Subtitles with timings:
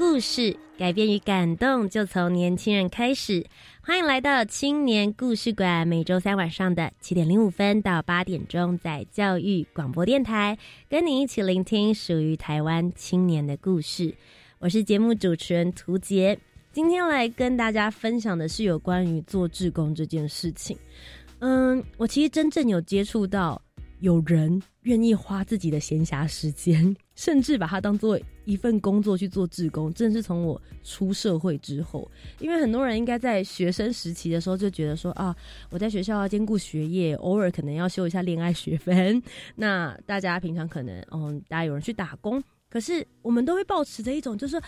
[0.00, 3.44] 故事改编与感动，就从年轻人开始。
[3.82, 10.56] 欢迎来到青年故事馆，每周三晚上的七点零五分到八点钟，在教育广播电台，
[10.88, 14.14] 跟你一起聆听属于台湾青年的故事。
[14.58, 16.38] 我是节目主持人涂杰，
[16.72, 20.78] 今天来跟大家分享的是有关于做志工这件事情。
[21.40, 23.60] 嗯，我其实真正有接触到
[23.98, 26.96] 有人愿意花自己的闲暇时间。
[27.20, 32.10] 甚至把它当做一份工作去做志工，正是从我出社会之后。
[32.38, 35.36] 因为很多人应该在学生时期的时候就觉得说啊，
[35.68, 39.22] 我在学校要兼顾学业，偶尔可能要修一下恋爱学分。
[39.54, 44.58] 那大家平常可能嗯，大家有人去打工，可是我们都会保持着一种就是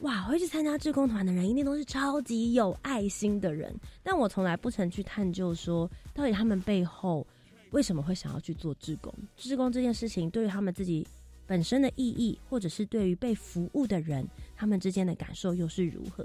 [0.00, 3.70] 哇，会去参加志工团的人一定都是超级有爱心的人。
[4.02, 7.26] 但我从来不曾去探究说，到底他们背后
[7.72, 9.12] 为什么会想要去做志工？
[9.36, 11.06] 志工这件事情对于他们自己。
[11.50, 16.24] 本身的意义，或者是对于被服务的人，他们之间的感受又是如何？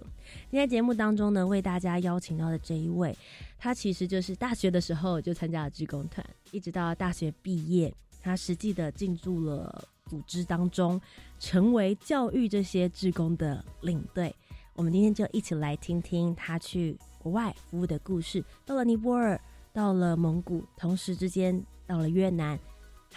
[0.51, 3.17] 今天节目当中呢，为大家邀请到的这一位，
[3.57, 11.01] 他其实就是大学的时候就参加了志工团，一直到大学毕业，他实际的进入了组织当中，
[11.39, 14.31] 成为教育这些志工的领队。
[14.75, 19.41] 我们今天就一起来听听他去国外服务的故事，到了尼泊尔，
[19.73, 22.59] 到了蒙古，同时之间到了越南。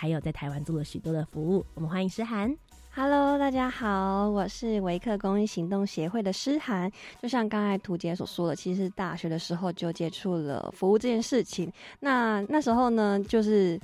[0.00, 2.56] 还有在台湾做了许多的服务，我们欢迎诗涵。
[2.95, 6.89] Hello，大家好，我是维克公益行动协会的诗涵。
[7.20, 11.68] 就像刚才图姐所说的，其实大学的时候就接触了服务这件事情。
[11.98, 13.77] 那那时候呢，就是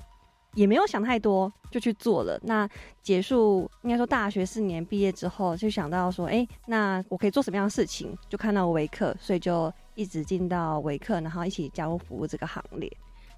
[0.55, 2.39] 也没有想太多，就去做了。
[2.45, 2.69] 那
[3.03, 8.17] 结束应该说大学四年毕业之后，就想到说，哎，那我可以做什么样的事情？
[8.29, 12.89] 就看到维克，所以就一直进到维克，然后一起加入服务这个行列。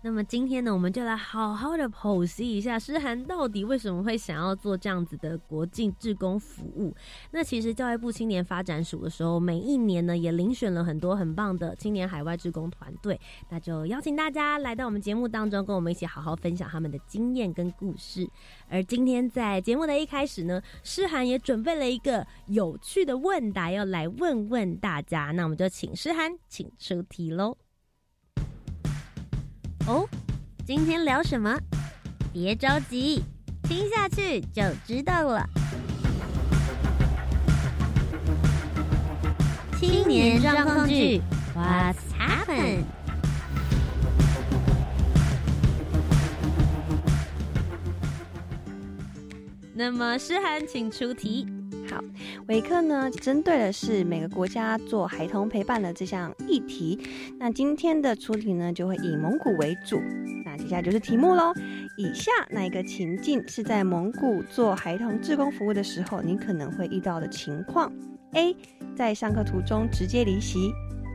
[0.06, 6.94] 那么今天呢，我们就来好好的剖析一下诗涵到底为什么会想要做这样子的国际志工服务。
[7.32, 18.30] 那其实教育部青年发展署的时候，每一年呢也遴选了很多很棒的青年海外志工团队，那就邀请大家来到我们节目当中，跟我们一起好好分享他们的经验跟故事。
[18.68, 27.56] 而今天在节目的一开始呢，诗涵也准备了一个有趣的问答要来问问大家，那我们就请诗涵请出题喽。
[29.86, 30.04] 哦，
[30.66, 31.56] 今天聊什么？
[32.32, 33.22] 别着急，
[33.62, 35.48] 听下去就知道了。
[39.78, 41.22] 青年状况剧
[41.54, 42.82] ，What's happened？
[49.72, 51.46] 那么诗涵，请出题。
[51.88, 52.02] 好，
[52.48, 56.98] 维克呢，针对的是每个国家做孩童陪伴的这项议题。
[57.38, 60.00] 那今天的出题呢，就会以蒙古为主。
[60.44, 61.52] 那接下来就是题目喽。
[61.96, 67.92] 以下哪一个情境是在蒙古做孩童志工服务的时候，你可能会遇到的情况
[68.32, 68.54] ？A.
[68.96, 70.58] 在上课途中直接离席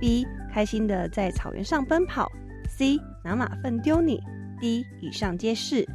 [0.01, 0.25] ；B.
[0.51, 2.31] 开心的在草原上奔跑
[2.77, 2.99] ；C.
[3.23, 4.19] 拿马粪丢你
[4.59, 4.83] ；D.
[5.01, 5.87] 以上皆是。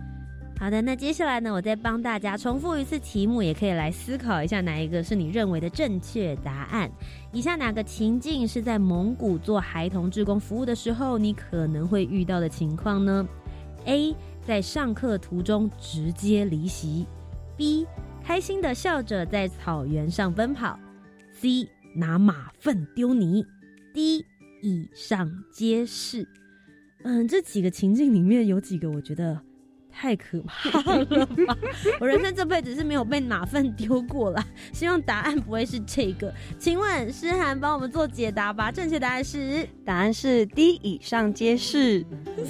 [0.58, 6.90] 好的，那接下来呢，我再帮大家重复一次题目，也可以来思考一下哪一个是你认为的正确答案。
[7.30, 13.28] 以下哪个情境是在蒙古做孩童志工服务的时候，你可能会遇到的情况呢
[13.84, 14.16] ？A.
[14.46, 17.06] 在上课途中直接离席
[17.58, 17.86] ；B.
[18.24, 20.78] 开心的笑着在草原上奔跑
[21.38, 21.68] ；C.
[21.94, 23.44] 拿马粪丢泥
[23.94, 24.24] ；D.
[24.62, 26.26] 以上皆是。
[27.04, 29.38] 嗯，这几个情境里面有几个，我觉得。
[29.98, 31.56] 太可怕了吧！
[31.98, 36.30] 我人生这辈子是没有被马粪丢过啦，希望答案不会是这个。
[36.58, 42.04] 请问诗涵帮我们做解答吧，正确答案是答案是 D，以上皆是。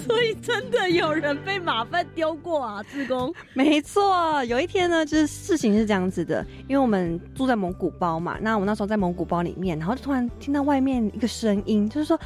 [0.04, 3.32] 所以真的有人被马粪丢过啊，自宫。
[3.54, 12.18] 没错，有一天呢，就是事情是这样子的，因为我们住在蒙古包嘛，那我那时候在蒙古包里面，然后就突然听到外面一个声音，就是说。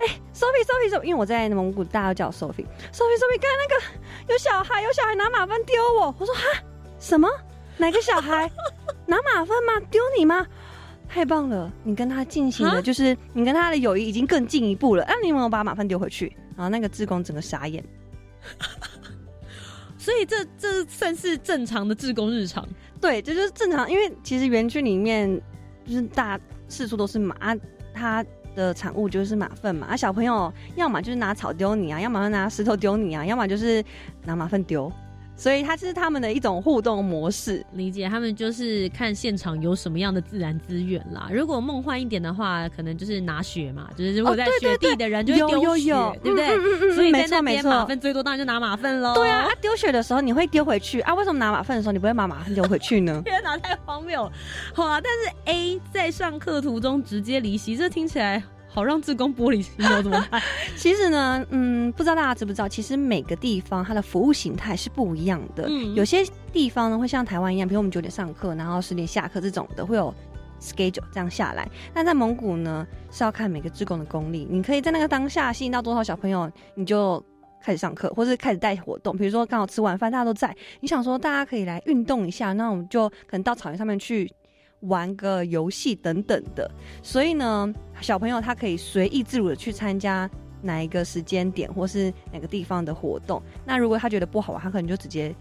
[0.00, 3.82] 哎，Sophie，Sophie，因为我在蒙古，大家都叫 Sophie，Sophie，Sophie，刚才那个
[4.32, 6.42] 有小孩，有小孩拿马粪丢我，我说哈，
[6.98, 7.28] 什么？
[7.76, 8.50] 哪个小孩
[9.06, 9.80] 拿马粪吗？
[9.90, 10.46] 丢你吗？
[11.08, 15.04] 太棒了，你跟他进行的就是你跟他的友谊已经更进一步了。
[15.08, 16.36] 那你有没有把马粪丢回去？
[16.54, 17.82] 然后那个志工整个傻眼。
[19.96, 22.66] 所以这这算是正常的志工日常。
[23.00, 25.40] 对，这就是正常，因为其实园区里面
[25.86, 27.34] 就是大四处都是马，
[27.94, 28.24] 它
[28.58, 29.86] 的产物就是马粪嘛。
[29.86, 33.82] 啊，小朋友要么就是拿草丢你啊，要么就拿石头丢你啊，要么就是
[34.24, 34.92] 拿马粪丢。
[35.38, 41.30] 所以它是他们的一种互动模式，理解他们就是看现场有什么样的自然资源啦。
[41.32, 45.94] 如果梦幻一点的话，可能就是拿雪嘛，就是如果在雪地的人就会丢雪，
[46.24, 46.94] 对不对？
[46.94, 49.14] 所以在那边马粪最多，当然就拿马粪喽。
[49.14, 51.14] 对啊，啊丢雪的时候你会丢回去啊？
[51.14, 53.22] 为什么拿马粪的时候你不会把马粪丢回去呢？
[53.24, 54.28] 天哪，太荒谬！
[54.74, 58.42] 好啊，但是 A 在上课途中直接离席，这听起来。
[58.78, 60.40] 好让自宫玻璃心哦，怎么办？
[60.76, 65.64] 其实呢，嗯，不知道大家知不知道，其实每个地方它的服务形态是不一样的。
[65.68, 70.14] 嗯，有些地方呢会像台湾一样，比如我们九点上课，然后十点下课这种的，会有
[70.60, 71.68] schedule 这样下来。
[71.92, 74.46] 但在蒙古呢，是要看每个职工的功力。
[74.48, 77.20] 你可以在那个当下吸引到多少小朋友，你就
[77.60, 79.16] 开始上课，或是开始带活动。
[79.16, 84.32] 比如说刚好吃完饭，大家都在，你想说大家可以来运动一下，那我们就可能到草原上面去。
[84.82, 86.70] 玩个游戏等等的，
[87.02, 87.68] 所以呢，
[88.00, 90.28] 小朋友他可以随意自如的去参加
[90.62, 93.42] 哪一个时间点或是哪个地方的活动。
[93.64, 95.34] 那如果他觉得不好玩，他可能就直接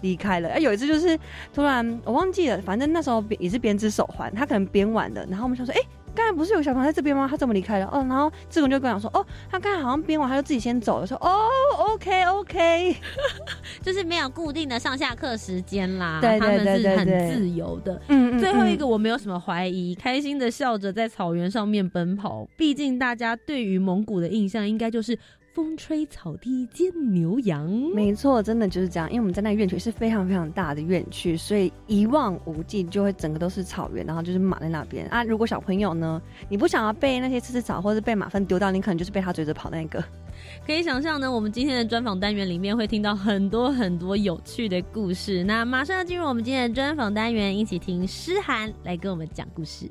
[0.00, 0.48] 离开了。
[0.48, 1.18] 哎，有一次就是
[1.52, 5.80] 突然我忘记了，反正那时候也是编织手环，他可能编完了，然后我们想说，哎。
[6.14, 7.26] 刚才不是有小朋友在这边吗？
[7.30, 7.86] 他怎么离开了？
[7.86, 11.06] 哦，然后志工就跟我讲说，哦，他刚才好像编完，他就自己先走了。
[11.06, 11.48] 说，哦
[11.78, 12.96] ，OK OK，
[13.82, 18.00] 就是没有固定的上下课时间啦，对他们是很自由的。
[18.08, 18.40] 嗯嗯。
[18.40, 22.46] 最后一个我没有什么怀疑，开心的笑着在草原上面奔跑。
[22.56, 25.18] 毕竟大家对于蒙古的印象应该就是。
[25.54, 29.06] 风吹草低见牛羊，没错，真的就是这样。
[29.10, 35.22] 因为我们在那院区是非常非常大的院区，所以一望无际，就会整个都是草原，然后就是马在那边啊。
[35.22, 40.02] 如果小朋友呢，你不想要被那些吃吃草或者被马粪丢到，你可能就是被他追着跑那个。
[40.66, 45.44] 可以想象呢，我们今天的专访单元里面会听到很多很多有趣的故事。
[45.44, 49.90] 那马上要进入我们今天的专访单元，一起听诗涵来跟我们讲故事。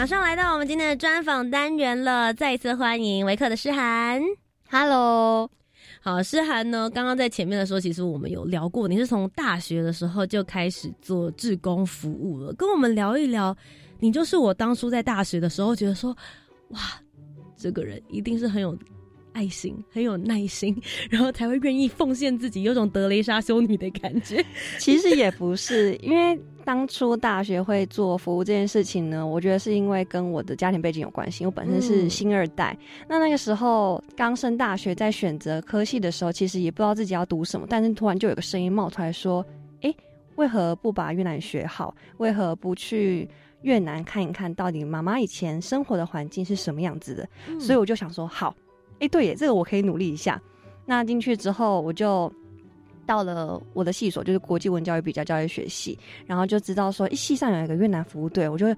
[0.00, 4.18] 马上来到我们今天的专访单元了，再一次欢迎维克的诗涵。
[4.70, 5.50] Hello，
[6.00, 6.88] 好，诗涵呢？
[6.88, 13.54] 刚刚在前面的时候，其实我们有聊过，你是从大学的时候就开始做志工服务了，跟我们聊一聊。
[13.98, 16.16] 你就是我当初在大学的时候觉得说，
[16.68, 16.80] 哇，
[17.54, 18.74] 这个人一定是很有
[19.34, 20.74] 爱心、 很有耐心，
[21.10, 24.42] 然后才会愿意奉献自己，有种德雷莎修女的感觉。
[24.78, 26.40] 其实也不是，因为。
[26.70, 31.44] 当初大学会做服务这件事情呢，我觉得是因为跟我的家庭背景有关系。
[31.44, 32.78] 我本身是新二代，
[33.08, 39.44] 那那个时候刚升大学，在选择科系的时候，其实也不知道自己要读什么，但是突然就有个声音冒出来说
[39.82, 39.92] ：“哎，
[40.36, 41.92] 为何不把越南学好？
[42.18, 43.28] 为何不去
[43.62, 47.28] 越南看一看到底妈妈以前生活的环境是什么样子的？”
[47.58, 48.54] 所以我就想说：“好，
[49.00, 50.40] 哎，对耶，这个我可以努力一下。”
[50.86, 52.32] 那进去之后，我就。
[53.10, 55.98] 到了我的系所，就是国际文教育比较教育学系，
[56.28, 58.72] 然后就知道说，一系上有一个越南服务队，我就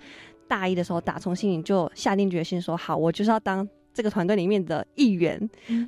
[0.49, 5.39] 大一的时候打从心里就下定决心说，好，我就是要当这个团队里面的一员。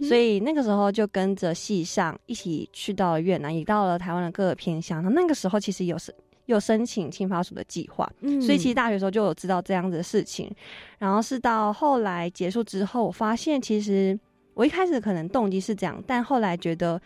[0.02, 5.02] 所以那个时候就跟着系上一起去到了越南，也到了台湾的各个偏乡。
[5.02, 8.06] 那那个时候其实有申有申请青发署的计划，
[8.42, 10.54] 所以其实大学时候就有知道这样子的事情。
[10.98, 14.18] 然后是到后来结束之后，我发现其实
[14.52, 17.00] 我一开始可能动机是这样，但后来觉得。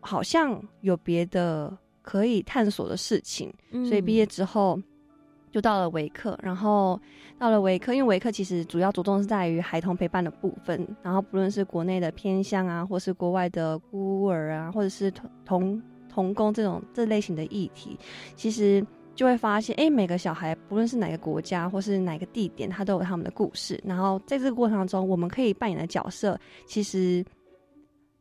[0.00, 3.52] 好像有别的可以探索的事情，
[3.88, 4.80] 所以毕业之后
[5.50, 6.98] 就到了维克，然后
[7.38, 17.98] 到了维克，因为维克其实主要着重是在于孩童陪伴的部分，然后不论是国内的偏乡啊，或是国外的孤儿啊，或者是童童童工这种这类型的议题，
[18.34, 27.24] 其实就会发现，哎，每个小孩不论是哪个国家或是哪个地点，他都有他们的故事，然后在这个过程当中，我们可以扮演的角色其实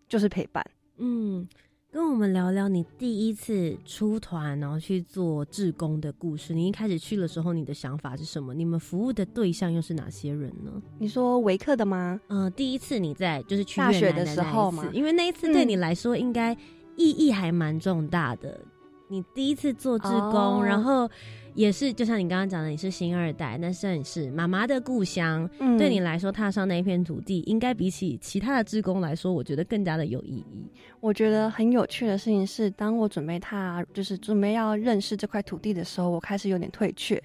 [0.07, 0.65] 就是陪伴，
[0.97, 1.47] 嗯。
[1.91, 6.53] 跟我们聊聊你第一次出团，然后去做志工的故事。
[6.53, 8.53] 你一开始去的时候，你的想法是什么？
[8.53, 10.71] 你们服务的对象又是哪些人呢？
[10.99, 12.21] 你说维克的吗？
[12.27, 16.55] 嗯，第一次你在就是去大学的时候嘛，因为那一次对你来说应该
[16.95, 18.61] 意义还蛮重大的。
[19.07, 21.09] 你第一次做志工，哦然后
[21.53, 30.69] 也是就像你刚刚讲的，你是新二代，但是你是妈妈的故乡，嗯对你来说踏上那一片土地，应该比起其他的职工来说，我觉得更加的有意义。
[30.99, 37.21] 我觉得很有趣的事情是，当我准备踏，就是准备要认识这块土地的时候，我开始有点退却，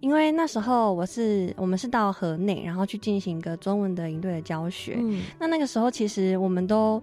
[0.00, 4.96] 因为那时候我是我们是到河内，然后去进行一个中文的营队的教学。
[4.98, 7.02] 嗯那那个时候其实我们都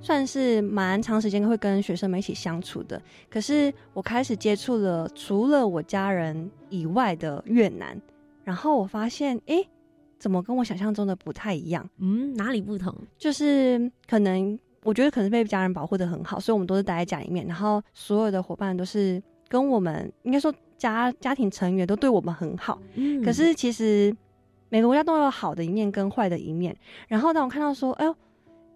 [0.00, 8.00] 算是蛮长时间会跟学生们一起相处的，可是我开始接触了除了我家人以外的越南，
[8.44, 9.68] 然后我发现，诶，
[10.18, 11.88] 怎么跟我想象中的不太一样？
[11.98, 12.94] 嗯，哪里不同？
[13.18, 22.80] 就是可能我觉得可能被家人保护的很好，所以我们都是待在家里面，然后所有的伙伴都是跟我们应该说家家庭成员都对我们很好。
[22.94, 24.16] 嗯可是其实
[24.68, 26.76] 每个国家都有好的一面跟坏的一面。
[27.08, 28.16] 然后当我看到说，哎呦，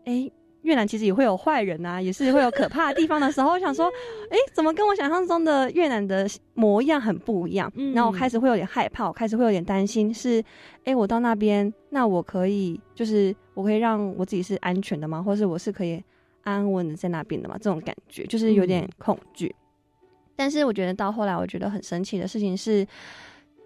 [0.04, 0.30] 哎。
[0.62, 3.86] 越南其实也会有坏人啊， 也是会有可怕的地方的时候，我想说，
[4.30, 7.70] 哎，怎么跟我想象中的越南的模样很不一样？
[7.76, 10.42] 嗯然后我开始会有点害怕，我开始会有点担心，是，
[10.84, 15.22] 哎，我到那边，那我可以，就是我可以让我自己是安全的吗？
[15.22, 16.02] 或是我是可以
[16.42, 17.56] 安稳的在那边的吗？
[17.60, 19.54] 这种感觉就是有点恐惧。
[20.34, 22.86] 但是我觉得到后来，我觉得很神奇的事情是，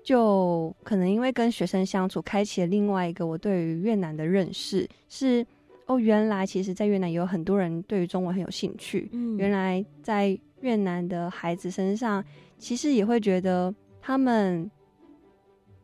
[0.03, 5.47] 就可能因为跟学生相处，开启了另外一个我对于越南的认识，是
[5.87, 9.09] 哦，原来其实，在越南也有很多人对于中文很有兴趣。
[9.13, 12.25] 嗯原来在越南的孩子身上，
[12.59, 14.69] 其实也会觉得他们，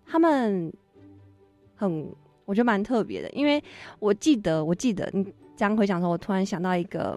[0.04, 0.72] 他们
[1.76, 2.12] 很，
[2.44, 3.30] 我觉得蛮特别的。
[3.30, 3.62] 因为
[4.00, 5.24] 我记得，我记得你
[5.56, 7.16] 这样回想的时候，我突然想到一个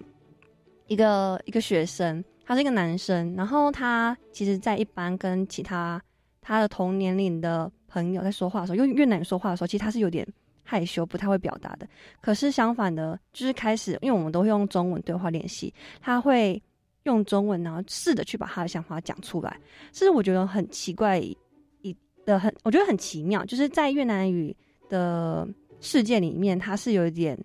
[0.87, 5.99] 一个一个学生，他是一个男生，然后他其实，在一般跟其他
[6.39, 10.27] 他的同年龄的朋友在说话的时候，用越南语说话的时候，其实他是有点
[10.65, 11.87] 害羞，不太会表达的。
[12.19, 16.61] 可是相反的，就是开始，因为我们都会用中文对话练习，他会
[17.03, 19.57] 用中文，然后试着去把他的想法讲出来。
[19.93, 21.95] 这是我觉得很奇怪一
[22.25, 24.53] 的很，我觉得很奇妙，就是在越南语
[24.89, 25.47] 的
[25.79, 27.37] 世界里面，他是有一点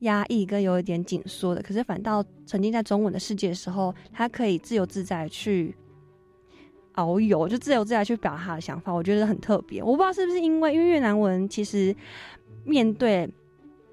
[0.00, 1.62] 压抑跟有一点紧缩的。
[1.62, 5.74] 可是反倒沉浸在中文的世界的时候，他可以自由自在去。
[6.96, 9.82] 遨游就自由自在去表达他的想法，我觉得很特别。
[9.82, 11.94] 我不知道是不是因为，因为越南文其实
[12.66, 13.28] 面对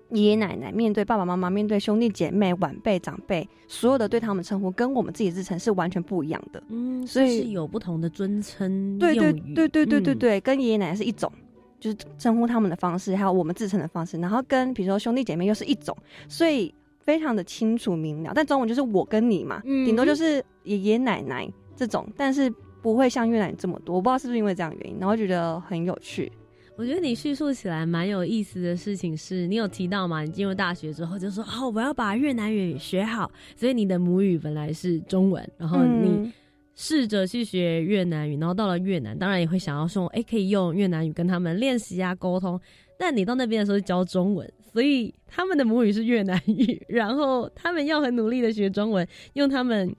[0.10, 6.62] 爷爷奶奶、面对爸爸妈妈、面对兄弟姐妹、晚辈、长辈，所有的对他们称呼跟我们自己自称是完全不一样的。
[6.68, 11.32] 嗯，所以是有不同的尊称对对对对对对嗯对，跟爷爷奶奶是一种，
[11.80, 18.32] 就是称呼他们的方式，还有我们自称的方式，然后跟比如说兄弟姐妹又是一种，所以非常的清楚明了。
[18.36, 22.54] 但中文就是我跟你嘛，嗯顶多就是爷爷奶奶这种，但是
[22.84, 23.96] 不会像越南这么多。
[23.96, 26.32] 我不知道是不是因为这样的原因，然后觉得很有趣。
[26.76, 30.22] 我觉得你叙述起来蛮有意思的事情是，你有提到嘛？
[30.22, 36.34] 你进入大学之后就说哦，我要把越南语学好，所以你的母语本来是中文，然后你嗯
[36.76, 42.60] 试着去学越南语，然后到了越南，当然也会想要说，哎、可以用越南语跟他们练习啊沟通。
[42.98, 49.94] 但你到那边的时候教中文，所以他们的母语是越南语， 然后他们要很努力的学中文，用他们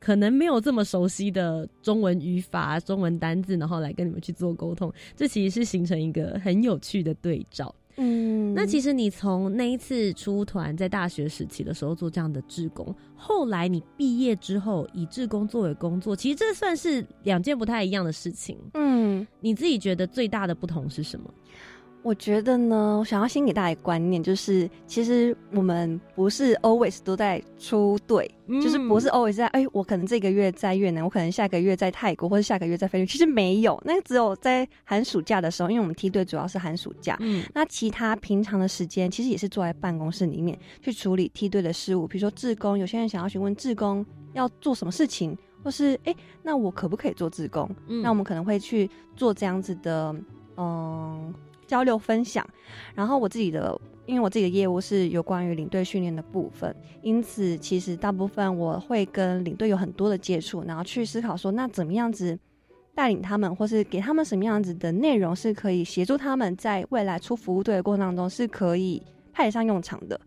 [0.00, 4.92] 可能没有这么熟悉的中文语法、中文单字，然后来跟你们去做沟通。
[5.16, 7.74] 这其实是形成一个很有趣的对照。
[8.00, 18.56] 嗯，那其实你从那一次出团在大学时期的时候做这样的志工，后来你毕业之后以志工作为工作，其实这算是两件不太一样的事情。
[18.74, 21.28] 嗯，你自己觉得最大的不同是什么？
[22.08, 33.12] 我觉得呢，我想要先给大家一个观念，就是其实我们不是 always 都在出队，就是不是 always 在哎、我可能这个月在越南，我可能下个月在泰国，或者下个月在菲律宾。
[33.12, 37.14] 其实没有，那只有在寒暑假的时候，因为我们梯队主要是寒暑假。
[37.20, 47.70] 嗯那其他平常的时间，其实也是坐在办公室里面去处理梯队的事务，比如说志工，有些人想要询问志工要做什么事情，或是哎、那我可不可以做志工？
[47.86, 50.16] 嗯那我们可能会去做这样子的，
[50.56, 51.34] 嗯，
[51.68, 52.44] 交流分享。
[52.96, 62.36] 然后我自己的，因为我自己的业务是有关于领队训练的部分，因此其实大部分我会跟领队有很多的接触，然后去思考说，那怎么样子
[62.94, 69.00] 带领他们，或是给他们什么样子的内容是可以协助他们在未来出服务队的过程当中是可以
[69.32, 70.20] 派得上用场的。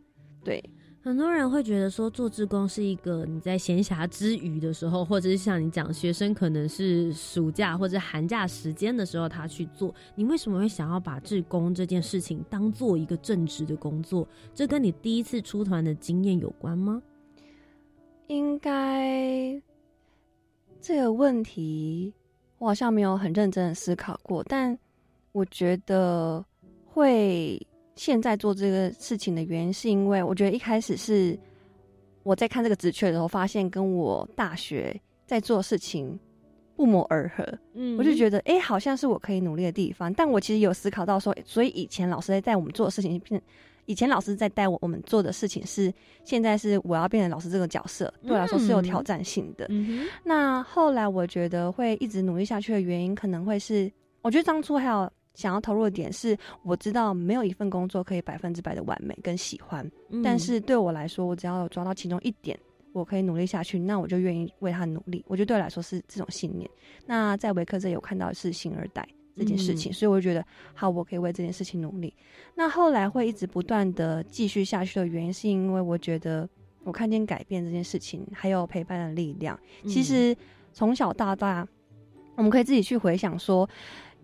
[0.43, 0.63] 对，
[1.03, 9.93] 很多人会觉得说做志工是一个你在闲暇之余的时候，或者是像你讲学生可能是暑假或者寒假时间的时候他去做。
[10.13, 14.27] 你为什么会想要把志工这件事情当做一个正职的工作？
[14.53, 17.01] 这跟你第一次出团的经验有关吗？
[18.27, 19.59] 应该
[20.79, 22.13] 这个问题
[22.59, 24.77] 我好像没有很认真的思考过，但
[25.31, 26.45] 我觉得
[26.85, 27.59] 会
[28.01, 31.37] 现在做这个事情的原因，是因为我觉得一开始是
[32.23, 36.19] 我在看这个职缺的时候，发现跟我大学在做事情
[36.75, 40.11] 不谋而合，嗯我就觉得哎、诶好像是我可以努力的地方。
[40.15, 43.39] 但我其实有思考到说，所以以前老师在带我们做的事情，变
[43.85, 45.93] 以前老师在带我我们做的事情是，
[46.23, 49.67] 现在是我要变成老师这个角色，对我来说是有挑战性的。
[49.69, 53.91] 嗯那后来我觉得会一直努力下去的原因，可能会是，
[54.23, 62.59] 我觉得当初还有想要投入的点是，我知道没有一份工作可以百分之百的完美跟喜欢，哼，但是对我来说，我只要抓到其中一点，
[62.91, 65.23] 我可以努力下去，那我就愿意为他努力。
[65.27, 66.69] 我觉得对我来说是这种信念。
[67.05, 69.07] 那在维克这里我看到的是星二代
[69.37, 72.13] 这件事情，嗯所以我就觉得好，我可以为这件事情努力。
[72.53, 76.47] 那后来会一直不断的继续下去的原因，是因为我觉得
[76.83, 79.57] 我看见改变这件事情，还有陪伴的力量。
[79.83, 80.35] 嗯其实
[80.73, 81.65] 从小到大，
[82.35, 83.67] 我们可以自己去回想说，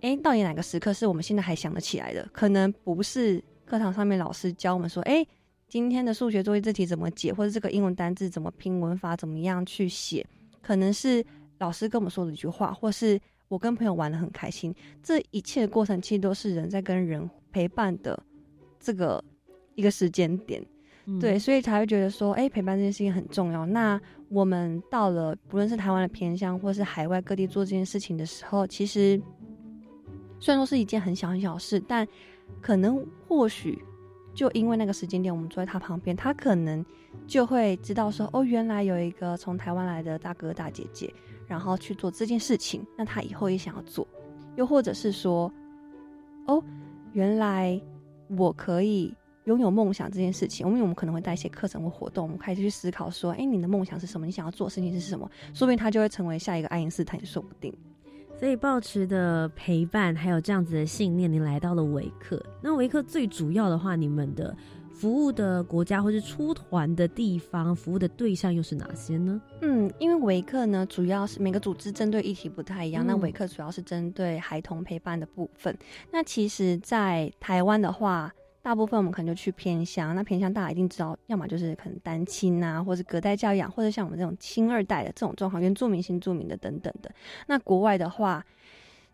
[0.02, 2.28] 诶，到底哪个时刻是我们现在还想得起来的？
[2.32, 5.28] 可能不是课堂上面老师教我们说，诶，
[5.68, 10.26] 今天的数学作业这题怎么解，或者这个英文单字怎么拼，文法怎么样去写，
[10.62, 11.26] 可能是
[11.60, 14.74] 老师跟我们说的一句话，或是我跟朋友玩的很开心。
[15.02, 18.22] 这一切的过程其实都是人在跟人陪伴的
[18.80, 19.24] 这个
[19.76, 20.64] 一个时间点。
[21.10, 23.66] 嗯对，所以才会觉得说，哎、陪伴这件事情很重要。
[23.66, 24.00] 那
[24.30, 29.18] 我们到了不论是台湾的偏乡，或是海外各地做这件事情的时候，其实
[30.40, 32.08] 虽然说是一件很小很小的事，但
[32.62, 33.82] 可能或许
[34.34, 36.86] 就因为那个时间点，我们坐在他旁边，他可能
[37.26, 41.14] 就会知道说，哦，原来有一个从台湾来的大哥大姐姐，
[41.48, 44.08] 然后去做这件事情，那他以后也想要做，
[44.56, 45.52] 又或者是说，
[46.46, 46.64] 哦，
[47.14, 47.82] 原来
[48.38, 49.14] 我可以
[49.46, 54.26] 拥有梦想这件事情，因为我们可能会带一些课程或活动，我们开始去思考说，哎、你的梦想是什么？
[54.28, 55.30] 你想要做的事情是什么？
[55.54, 57.74] 说不定他就会成为下一个爱因斯坦，也说不定。
[58.40, 62.42] 所以抱持的陪伴，还有这样子的信念，你来到了维克。
[62.62, 64.56] 那维克最主要的话，你们的
[64.94, 69.42] 服务的国家或是出团的地方，服务的对象又是哪些呢？
[69.62, 73.04] 嗯，因为维克呢，主要是每个组织针对议题不太一样。
[73.06, 75.76] 那嗯维克主要是针对孩童陪伴的部分。
[76.12, 78.32] 那其实，在台湾的话，
[78.68, 80.14] 大部分我们可能就去偏乡。
[80.14, 87.10] 那偏乡大家一定知道，要么就是可能单亲啊，或者隔代教养，或者像我们这种亲二代的这种状况，原住民、新住民的等等的。
[87.48, 88.46] 那国外的话，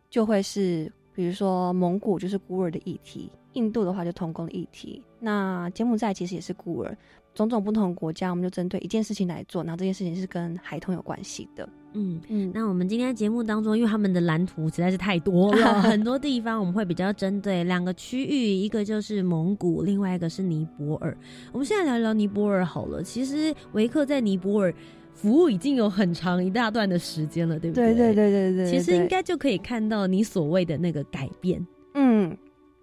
[0.09, 6.97] 就会是比如说蒙古就是孤儿的议题，印度的话就童工的议题，那柬埔寨其实也是孤儿。
[7.35, 11.69] 种种不同国家，我们就针对一件事情来做，然后这件事情是跟孩童有关系的。
[11.93, 21.15] 嗯，嗯，那我们今天节目当中，因为他们的蓝图实在是太多了， 很多地方我们会比较针对两个区域，一个就是蒙古，另外一个是尼泊尔。
[21.51, 23.03] 我们现在聊一聊尼泊尔好了。
[23.03, 24.73] 其实维克在尼泊尔
[25.13, 31.65] 服务已经有很长一大段的时间了，对不对对对对对对，其实应该就可以看到你所谓的那个改变。
[31.93, 32.35] 嗯，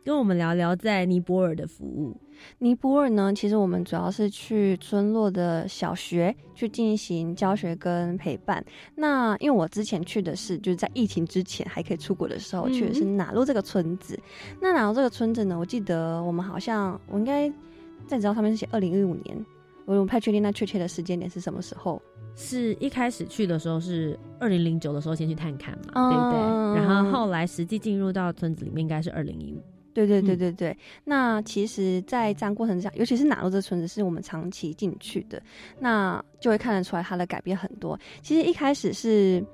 [0.04, 2.16] 跟我们聊聊在尼泊尔的服务。
[2.58, 8.64] 尼泊尔呢，其实我们主要是去村落的小学去进行教学跟陪伴。
[8.94, 14.18] 那因为我之前去的是就是在疫情之前还可以出国的时候，嗯去的是哪路这个村子。
[14.58, 17.46] 那哪路这个村子呢，我记得我们好像我应该
[18.06, 19.46] 在知道上面是写二零一五年，
[19.84, 22.00] 我不太确定那确切的时间点是什么时候。
[22.36, 26.82] 是一开始去的时候是二零零九的时候先去探看嘛，嗯对不对？
[26.82, 29.60] 然后后来实际进入到村子里面应该是二零一五。
[29.92, 35.42] 对对对嗯对对，那其实，在这样过程之下，尤其是哪路这村子是我们长期进去的，
[35.79, 37.98] 那就会看得出来它的改变很多。
[38.22, 39.44] 其实一开始是，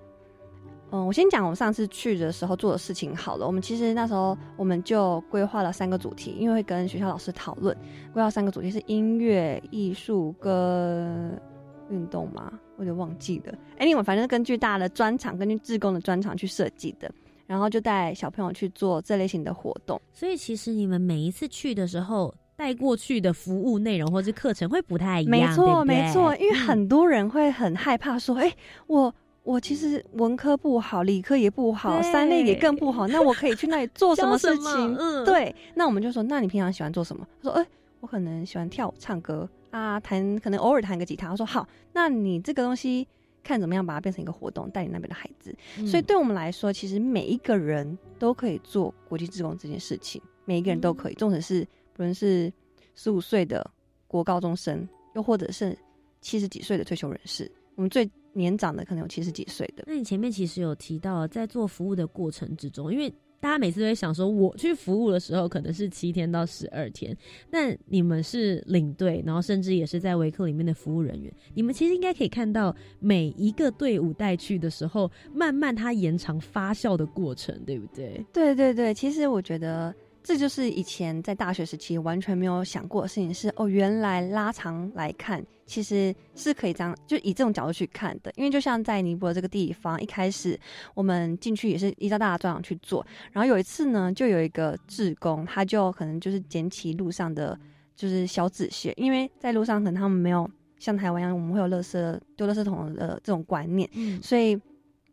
[0.90, 3.46] 嗯，我先讲我们上次去的时候做的事情好了。
[3.46, 7.76] 我们其实那时候我们就规划了三个主题，因为会跟学校老师讨论，
[8.12, 11.40] 规划三个主题是音乐、艺术跟
[11.88, 13.54] 运动嘛，我有点忘记了。
[13.78, 17.10] 哎，你们反正根据大家的专场，根据志工的专场去设计的。
[17.46, 20.00] 然后就带小朋友去做这类型的活动。
[20.12, 28.52] 所以其实你们每一次去的时候，带过去的服务内容或是课程会不太一样，没错，没错，因为嗯很多人会很害怕说，哎、
[28.86, 29.14] 我。
[29.46, 33.06] 我其实文科不好，理科也不好，三类也更不好。
[33.06, 34.96] 那我可以去那里做什么事情？
[34.98, 37.24] 嗯对，那我们就说，那你平常喜欢做什么？
[37.40, 37.64] 他说，哎、
[38.00, 41.30] 我可能喜欢跳舞、唱歌啊，弹，可能偶尔弹个吉他。
[41.30, 43.06] 我说好，那你这个东西
[43.46, 45.54] 看怎么样把它变成一个活动，带领那边的孩子。
[45.78, 52.52] 嗯所以对我们来说，其实每一个人都可以做国际志工这件事情，每一个人都可以，纵使是不论是
[52.96, 53.70] 十五岁的
[54.08, 55.78] 国高中生，又或者是
[56.20, 59.84] 七十几岁的退休人士，我们最年长的可能有七十几岁的。
[59.86, 67.16] 那你前面其实有提到，在做服务的过程之中，因为大家每次都会想说，我去服务的时候可能是七天到十二天，
[67.50, 78.24] 那你们是领队，然后甚至也是在维克里面的服务人员，你们其实应该可以看到每一个队伍带去的时候，慢慢它延长发酵的过程，对不对？
[78.32, 79.94] 对对对，其实我觉得
[80.26, 88.32] 这就是以前在大学时期完全没有想过的事情是，哦，原来拉长来看，其实是可以这样，就以这种角度去看的。
[88.34, 90.58] 因为就像在尼泊尔这个地方，一开始
[90.94, 97.56] 我们进去也是依照大家专长去做，然后有一次呢，就有一个志工，他就可能就是捡起路上的，
[97.94, 104.60] 就是小纸屑，因为在路上可能他们没有像台湾一样，我们会有垃圾丢垃圾桶的这种观念，嗯，所以。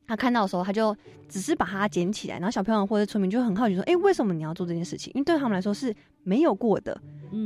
[0.06, 0.96] 他看到的时候，他就
[1.30, 5.12] 只是把它捡起来，然后小朋友或者村民就很好奇说：“哎，为什么你要做这件事情？
[5.16, 7.00] 因为对他们来说是没有过的。”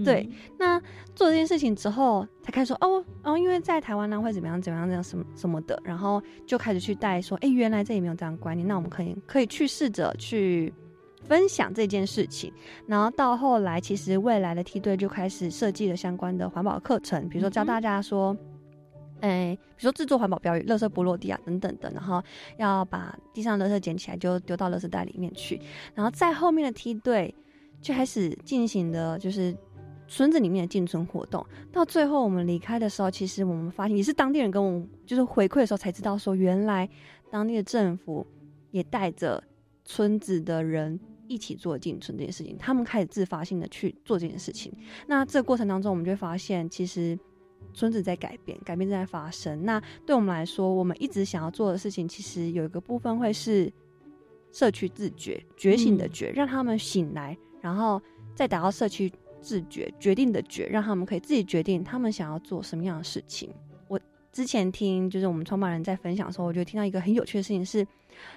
[0.04, 0.78] 对，那
[1.15, 10.74] 做这件事情之后，才开始说：“哦哦，因为在台湾呢会怎么样怎么样这样什么什么的。”然后就开始去带说：“哎，原来这里没有这样观念，那我们可以可以去试着去
[11.24, 12.52] 分享这件事情。”
[12.86, 18.36] 然后到后来，其实未来的梯队就开始设计了相关的环保课程，比如说教大家说。
[19.21, 22.21] 哎，比如说制作环保标语、垃圾不落地啊等等的，然后
[22.58, 25.60] 要把地上的垃圾捡起来就丢到垃圾袋里面去，
[25.95, 27.34] 然后在后面的梯队
[27.82, 29.56] 就开始进行的就是
[30.08, 31.43] 村子里面的进村活动。
[31.71, 36.88] 到最后我们离开的时候，其实我们发现也是当地人跟我们就是回馈的时候才知道，说原来
[37.32, 38.25] 当地的政府
[38.69, 39.43] 也带着
[39.84, 44.71] 村子的人一起做进村这件事情，他们开始自发性的去做这件事情。
[45.08, 47.17] 那这个过程当中，我们就会发现其实。
[47.78, 49.63] 村子在改变，改变正在发生。
[49.63, 53.72] 那对我们来说，我们一直想要做的事情，其实有一个部分会是
[54.52, 58.02] 社区自觉、觉醒的觉，让他们醒来，然后
[58.34, 63.54] 再达到社区自觉、决定的觉，让他们可以自己决定他们想要做什么样的事情。
[63.88, 64.00] 我
[64.32, 67.86] 之前听就是我们创办人在分享的时候，我就听到一个很有趣的事情是，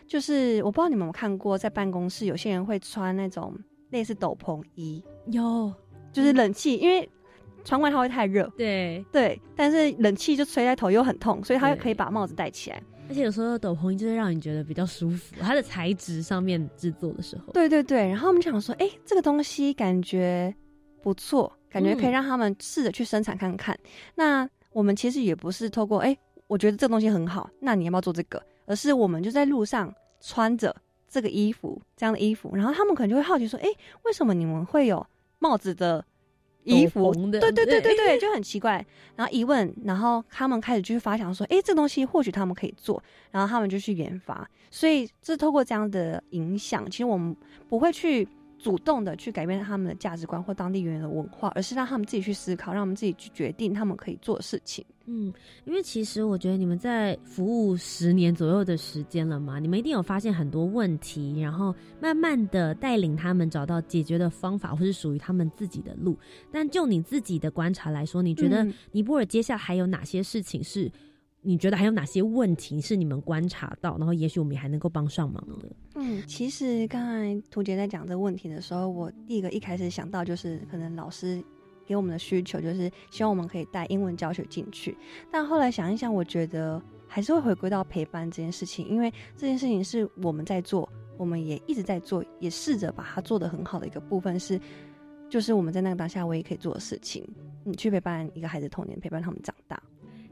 [0.07, 5.73] 就是我不知道你们有看过，在办公室有些人会穿那种类似斗篷衣，有
[6.13, 7.09] 就是冷气，因为。
[7.65, 12.83] 穿外套会太热，对对，但是冷气就吹在头又很痛，所以他可以把帽子戴起来。
[13.09, 17.53] 而且有时候斗篷衣就是让你觉得比较舒服，它的材质上面制作的时候。
[17.53, 20.55] 对对对，然后我们想说，哎，这个东西感觉
[21.03, 23.77] 不错，感觉可以让他们试着去生产看看。
[24.15, 28.41] 那我们其实也不是透过，哎，我觉得这个东西很好，那你要不要做这个？
[28.67, 30.73] 而是我们就在路上穿着
[31.09, 33.67] 这个衣服，这样的衣服，然后他们可能就会好奇说，哎，
[34.05, 35.05] 为什么你们会有
[35.41, 36.05] 帽子的？
[36.65, 38.85] 衣服，对对对对对，就很奇怪。
[39.17, 44.49] 然后一问，然后他们开始就是发想说，哎，这东西或许他们可以做，然后他们就去研发。
[44.71, 47.37] 所以，这透过这样的影响，其实我们
[47.69, 48.27] 不会去。
[48.63, 54.85] 主动的去改变他们的价值观或当地原有的文化，而是让他们自己去思考，让他们自己去决定他们可以做的事情。
[55.07, 55.33] 嗯，
[55.65, 66.17] 因为其实我觉得你们在服务十年左右的时间了嘛，你们一定有发现很多问题，然后慢慢的带领他们找到解决的方法，或是属于他们自己的路。
[66.53, 70.91] 但就你自己的观察来说，你觉得尼泊尔接下来还有哪些事情是？
[71.43, 75.69] 你觉得还有哪些问题是你们观察到，然后也许我们还能够帮上忙的？
[75.95, 81.43] 嗯，其实刚才图杰在讲这个问题的时候，我第一个一开始想到就是可能老师
[81.87, 84.97] 给我们的需求就是希望我们可以带英文教学进去，
[85.31, 94.61] 但后来想一想，我觉得还是会回归到陪伴这件事情，因为这件事情是我们在做，我们也一直在做，也试着把它做得很好的一个部分是，
[95.29, 97.27] 就是我们在那个当下我也可以做的事情，
[97.65, 99.83] 你去陪伴一个孩子童年，陪伴他们长大。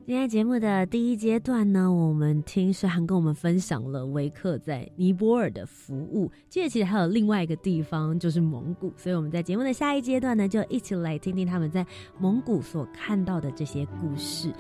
[0.09, 8.90] 今天节目的第一阶段呢我们听诗涵跟我们分享了维克在尼泊尔的服务这其实还有另外一个地方就是蒙古。
[8.97, 11.87] 所以我们在节目的下一阶段呢就一起来听听他们在
[12.18, 14.51] 蒙古所看到的这些故事。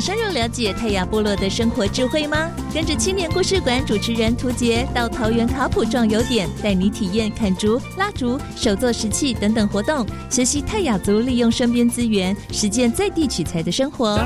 [0.00, 2.50] 深入了解泰雅部落的生活智慧吗？
[2.72, 14.20] 跟着青年故事馆主持人涂杰到桃园卡普壮游点，带你体验砍竹、拉竹、手作石器等等活动，学习泰雅族利用身边资源，实践在地取材的生活。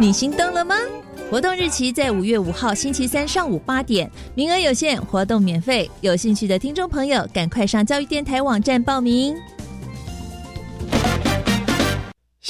[0.00, 0.74] 你心动了吗？
[1.30, 5.90] 活动日期在五月五号星期三上午八点，名额有限，活动免费。
[6.00, 9.34] 有兴趣的听众朋友，赶快上教育电台网站报名。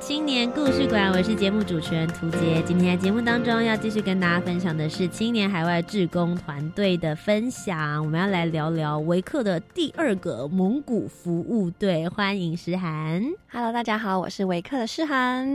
[0.00, 2.60] 青年故事馆，我是节目主持人涂杰。
[2.66, 8.04] 今天在节目当中要继续跟大家分享的是青年海外志工团队的分享。
[8.04, 12.08] 我们要来聊聊维克的第二个蒙古服务队。
[12.08, 15.46] 欢迎诗涵，Hello，大家好，我是维克的诗涵。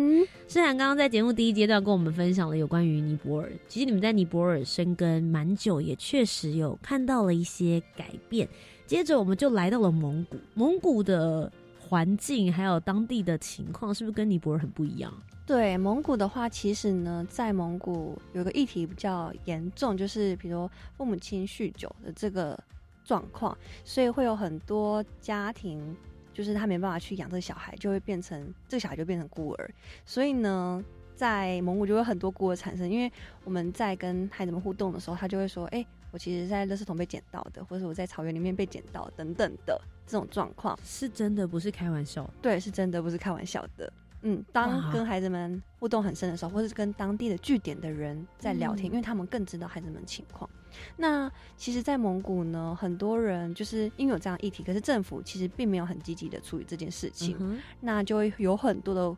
[0.48, 3.52] 诗涵刚刚在节目第一阶段跟我们分享了有关于尼泊尔。
[3.68, 8.48] 其实你们在尼泊尔生根蛮久，也确实有看到了一些改变。
[8.88, 11.52] 接着我们就来到了蒙古，蒙古的。
[11.90, 15.10] 环境还有当地的情况，是不是跟尼泊尔很不一样？
[15.46, 22.62] 对，蒙古的话，其实呢，在蒙古有个议题比较严重，就是比如父母亲酗酒的这个
[23.06, 25.96] 状况，所以会有很多家庭，
[26.34, 29.72] 就是他没办法去养这个小孩，就会变成这个小孩就变成孤儿。
[30.06, 30.84] 所以呢，
[31.16, 33.10] 在蒙古就有很多孤儿产生，因为
[33.46, 35.86] 我们在跟孩子们互动的时候，他就会说：“哎，
[36.18, 42.28] 我其实，在垃圾桶被捡到的，或者我在草原里面被捡到等等的。”这种状况是真的，不是开玩笑。
[42.42, 43.94] 对，是真的，不是开玩笑的。
[44.24, 50.50] 嗯，当跟孩子们互动很深的时候，或是跟当地的据点的人在聊天，因为他们更知道孩子们情况。
[50.96, 57.38] 那其实，在蒙古呢，很多人就是因为有这样议题，可是政府其实并没有很积极的处理这件事情。
[57.80, 59.16] 那就会有很多的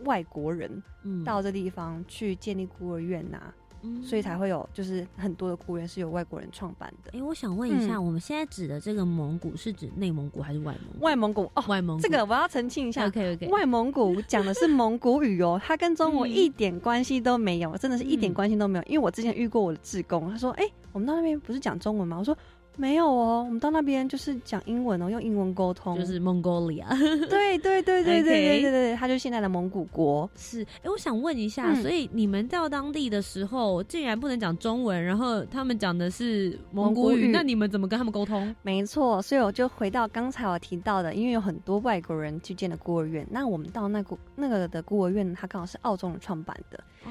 [0.00, 0.82] 外国人
[1.24, 3.54] 到这地方去建立孤儿院呐。
[4.02, 7.10] 所以才会有，就是很多的雇员是由外国人创办的。
[7.18, 11.00] 哎，我想问一下，我们现在指的这个蒙古是指内蒙古还是外蒙？
[11.00, 12.02] 外蒙古哦，外蒙古。
[12.02, 13.48] 这个我要澄清一下，OK OK。
[13.48, 18.84] 外蒙古 讲的是蒙古语哦，它跟中国一点关系都没有，真的是一点关系都没有。
[18.86, 22.36] 因为我之前遇过我的志工，他说：“哎，我们到那边不是讲中文吗？”我说。
[22.76, 26.94] 没有哦，我们到那边就是讲英文哦，用英文沟通，就是蒙古里啊。
[27.28, 30.28] 对对对对对对对对，他就现在的蒙古国。
[30.36, 38.54] 是，哎，我想问一下，所以你们到当地的时候，竟然不能讲中文，然后他们讲的是蒙古语，那你们怎么跟他们沟通？
[38.62, 46.78] 没错，所以我就回到刚才我提到的，因为有很多外国人去建的孤儿院，那我们到那个那个的孤儿院，它刚好是澳洲人创办的。
[47.04, 47.10] 哦。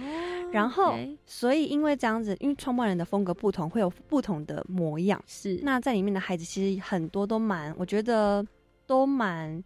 [0.56, 5.22] 然后，所以因为这样子，因为创办人的风格不同，会有不同的模样。
[5.28, 8.46] 是，那在里面的孩子其实很多都蛮，我觉得
[8.88, 9.62] 都蛮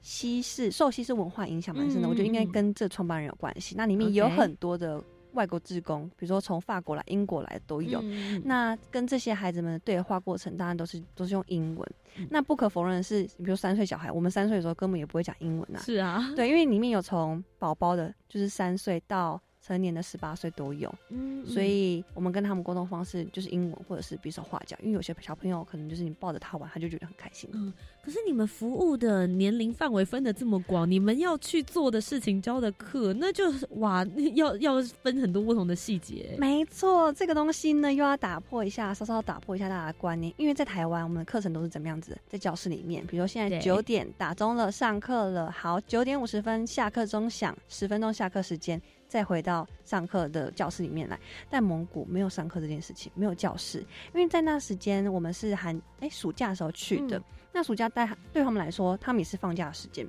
[0.00, 2.08] 西式，受西式文化影响蛮深的。
[2.08, 3.74] 我觉得应该跟这创办人有关系。
[3.76, 8.00] 那里面也有很多的外国职工，比如说从法国来、英国来都有。
[8.44, 11.90] 那跟这些孩子们的对话过程，当然都是都是用英文。
[12.30, 15.80] 那不可否认的是，比如三岁小孩，我们三岁的时候根本也不会讲英文啊。
[15.80, 19.40] 是啊，对，因为里面有从宝宝的，就是三岁到。
[19.68, 20.92] 成年的十八岁都有。
[21.10, 27.48] 嗯所以我们跟他们沟通方式就是英文或者是比手画脚，因为有些小朋友可能就是你抱着他玩，他就觉得很开心。
[27.54, 34.04] 嗯，可是你们服务的年龄范围分的这么广，你们要去做的事情、教的课，那就是哇，
[34.34, 36.36] 要要分很多不同的细节。
[36.38, 51.18] 没错，这个东西呢又要打破一下，稍稍打破一下大家的观念，因为在台湾我们的课程都是怎么样子，在教室里面，比如说现在九点打钟了，上课了，好，九点五十分下课钟响，十分钟下课时间，再回到上课的教室里面来。
[51.50, 53.80] 但蒙古没有上课这件事情，没有教室，
[54.14, 60.06] 因为在那时间我们是寒哎暑假的时候去的，嗯那暑假带对他们来说，他们也是放假的时间。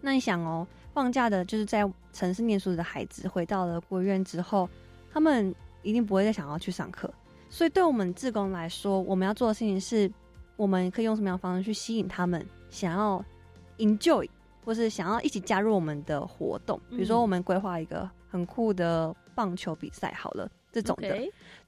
[0.00, 4.68] 那你想哦，放假的就是在城市念书的孩子，回到了孤儿院之后，
[5.12, 7.12] 他们一定不会再想要去上课。
[7.48, 10.10] 所以对我们志工来说，我们要做的事情是，
[10.56, 13.24] 我们可以用什么样的方式去吸引他们想要
[13.78, 14.28] enjoy，
[14.66, 16.78] 或是想要一起加入我们的活动。
[16.90, 21.16] 比如说，嗯我们规划一个很酷的棒球比赛，好了，这种的。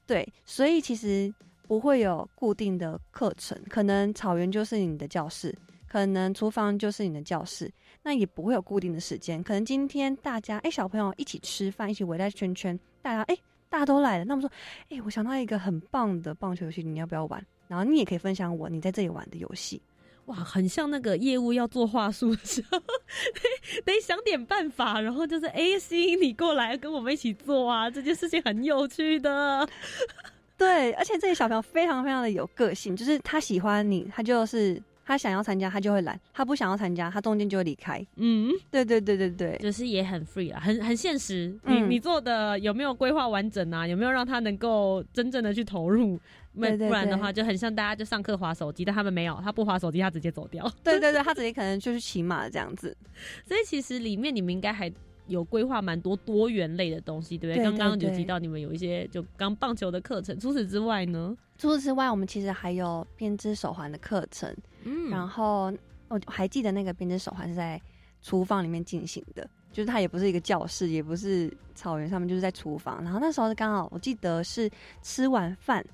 [0.05, 1.33] 对，所以其实
[1.65, 5.57] 不会有固定的课程，可能草原就是你的教室，
[5.87, 7.71] 可能厨房就是你的教室，
[8.03, 9.41] 那也不会有固定的时间。
[9.41, 13.37] 可能今天大家哎、小朋友一起吃饭，一起围在圈圈，大家哎、
[13.69, 14.51] 大家都来了，那我们说
[14.89, 17.41] 哎、我想到一个很棒的棒球游戏，你要不要玩？
[17.67, 19.79] 然后你也可以分享我你在这里玩的游戏。
[20.29, 29.67] 哇，很像那个业务要做话术的时候， 得得想点办法，然后就是哎，吸引你过来跟我们一起做啊，这件事情很有趣的。
[30.55, 38.05] 对，而且这些小朋友非常非常的有个性，就是他喜欢你，他就是他想要参加，他就会来；他不想要参加，他中间就会离开。
[38.17, 41.47] 嗯，对对对对对，就是也很 free 啊，很很现实。
[41.63, 43.87] 你、嗯你做的有没有规划完整啊？
[43.87, 46.19] 有没有让他能够真正的去投入？
[46.59, 50.69] 那对对不然的话，就很像大家就上课划手机，但他们没有，他不划手机，他直接走掉。
[50.83, 52.95] 对对对，他直接可能就是骑马这样子。
[53.45, 54.91] 所以其实里面你们应该还
[55.27, 57.63] 有规划蛮多多元类的东西，对不对？
[57.63, 61.35] 刚刚对对有提到你们有一些就刚棒球的课程，除此之外呢？
[61.57, 65.71] 除此之外，我们其实还有编织手环的课程，嗯然后
[66.07, 67.79] 我还记得那个编织手环是在
[68.21, 73.03] 厨房里面进行的，就是它也不是一个教室，也不是草原上面，就是在厨房。
[73.03, 74.69] 然后那时候刚好我记得是
[75.03, 75.85] 吃完饭，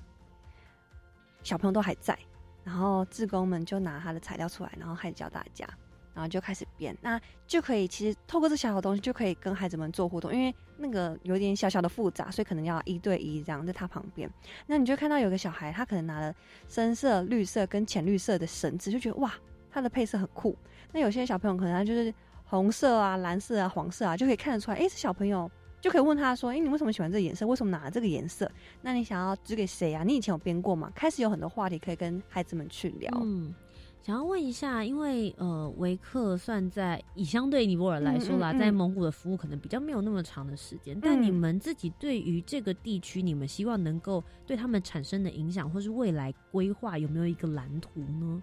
[1.46, 2.18] 小朋友都还在，
[2.64, 5.66] 然后志工们就拿他的材料出来，然后开始教大家。
[6.12, 14.26] 然后就开始编，那就可以其实透过这小小的东西就可以跟孩子们做互动，因为那个有点小小的复杂，所以可能要一对一这样在他旁边。
[14.66, 16.34] 那你就看到有个小孩，他可能拿了
[16.68, 19.30] 深色、绿色跟浅绿色的绳子，就觉得哇，
[19.70, 20.56] 它的配色很酷。
[20.90, 22.10] 那有些小朋友可能他就是
[22.46, 25.50] 红色啊、蓝色啊、黄色啊，就可以看得出来，哎，这小朋友
[25.86, 27.46] 就可以问他说，哎，你为什么喜欢这个颜色？
[27.46, 28.50] 为什么拿了这个颜色？
[28.82, 30.02] 那你想要指给谁啊？
[30.02, 30.90] 你以前有编过吗？
[30.96, 33.08] 开始有很多话题可以跟孩子们去聊。
[33.22, 33.54] 嗯，
[34.02, 48.42] 想要问一下，因为呃，维克算在以相对尼泊尔来说啦，嗯嗯嗯在蒙古的服务可能比较没有那么长的时间，但嗯你们自己对于这个地区，你们希望能够对他们产生的影响，或是未来规划，有没有一个蓝图呢？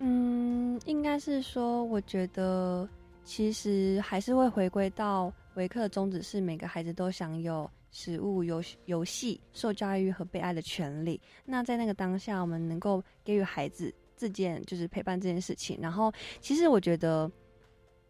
[0.00, 2.86] 嗯，应该是说，我觉得
[3.24, 11.20] 其实还是会回归到维克的宗旨是每个孩子都享有食物、游游戏、受教育和被爱的权利。
[11.44, 15.78] 那在那个当下，我们能够给予孩子这件就是陪伴这件事情。
[15.80, 17.30] 然后，其实我觉得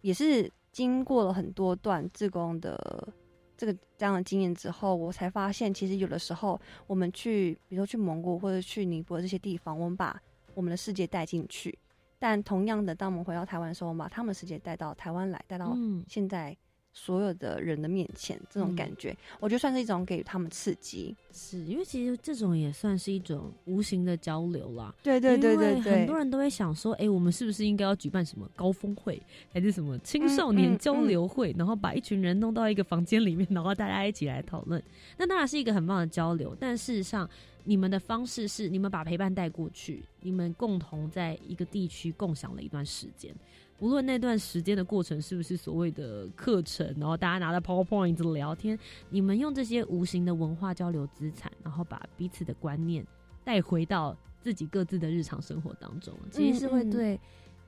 [0.00, 3.12] 也是经过了很多段志工的。
[3.54, 10.20] 这个这样的经验之后，我才发现，其实有的时候我们去，比如说去蒙古或者去尼泊尔这些地方，我们把
[10.54, 11.78] 我们的世界带进去。
[12.18, 16.56] 但同样的，当我们回到台湾的时候，我们把他们的世界带到台湾来，带到嗯现在
[16.92, 21.14] 所有的人的面前，这种感觉，我觉得算是一种给予他们刺激。
[21.32, 24.94] 是因为其实这种也算是一种无形的交流啦。
[25.02, 29.20] 对对对对对，很多人都会想说，哎、我们是不是应该要举办什么高峰会，
[29.52, 34.82] 还是什么青少年交流会，然后把一群人弄到一个房间里面，然后大家一起来讨论。
[35.16, 37.28] 那当然是一个很棒的交流，但事实上，
[37.64, 43.34] 你们的方式是你们把陪伴带过去，你们共同在一个地区共享了一段时间。
[43.78, 48.78] 无论那段时间的过程是不是所谓的课程，然后大家拿着 PowerPoint 聊天，
[49.10, 53.04] 你们用这些无形的文化交流资产，然后把彼此的观念
[53.44, 57.20] 带回到自己各自的日常生活当中，其实是会嗯对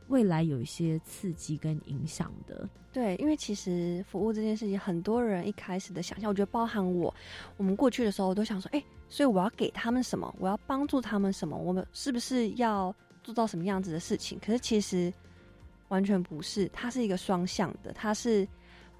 [0.08, 2.68] 未来有一些刺激跟影响的。
[2.92, 7.12] 对，因为其实服务这件事情，很多人一开始的想象，我觉得包含我，
[7.56, 10.32] 我们过去的时候都想说，哎、所以我要给他们什么？
[10.38, 11.56] 我要帮助他们什么？
[11.56, 12.94] 我们是不是要
[13.24, 14.38] 做到什么样子的事情？
[14.38, 15.12] 可是其实
[15.88, 18.46] 完全不是，它是一个双向的，它是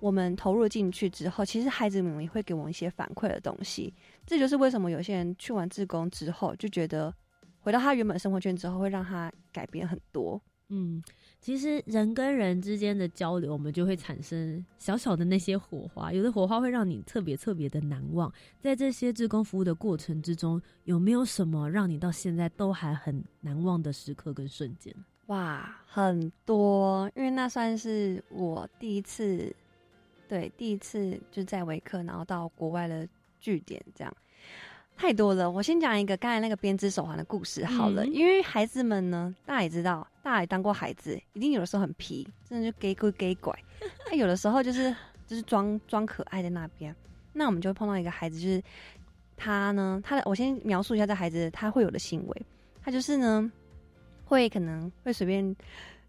[0.01, 3.93] 我们投入进去之后，其实孩子们也会给我们一些反馈的东西。
[4.27, 7.15] 这就是为什么有些人去完志工之后，就觉得
[7.61, 10.41] 回到他原本生活圈之后，会让他改变很多。
[10.71, 11.03] 嗯，
[11.41, 18.33] 其实人跟人之间的交流，我们就会产生小小的那些火花，有的火花会让你特别特别的难忘。
[18.59, 24.93] 在这些志工服务的过程之中，有没有什么让你到现在都还很难忘的时刻跟瞬间？
[25.27, 29.55] 哇，很多，因为那算是我第一次，
[30.29, 33.09] 对，第一次就在维克，然后到国外的
[33.41, 34.17] 据点这样。
[34.97, 38.07] 太多了，我先讲一个刚才那个编织手环的故事好了。
[38.07, 43.53] 因为孩子们呢，大家也知道，大家也当过孩子，一定有的时候很皮，真的就给鬼给拐。
[44.07, 44.95] 他有的时候就是
[45.27, 46.95] 就是装装可爱在那边。
[47.33, 48.63] 那我们就会碰到一个孩子，就是
[49.37, 52.43] 他呢，他的我先描述一下这孩子他会有的行为。
[52.81, 53.51] 他就是呢，
[54.25, 55.55] 会可能会随便。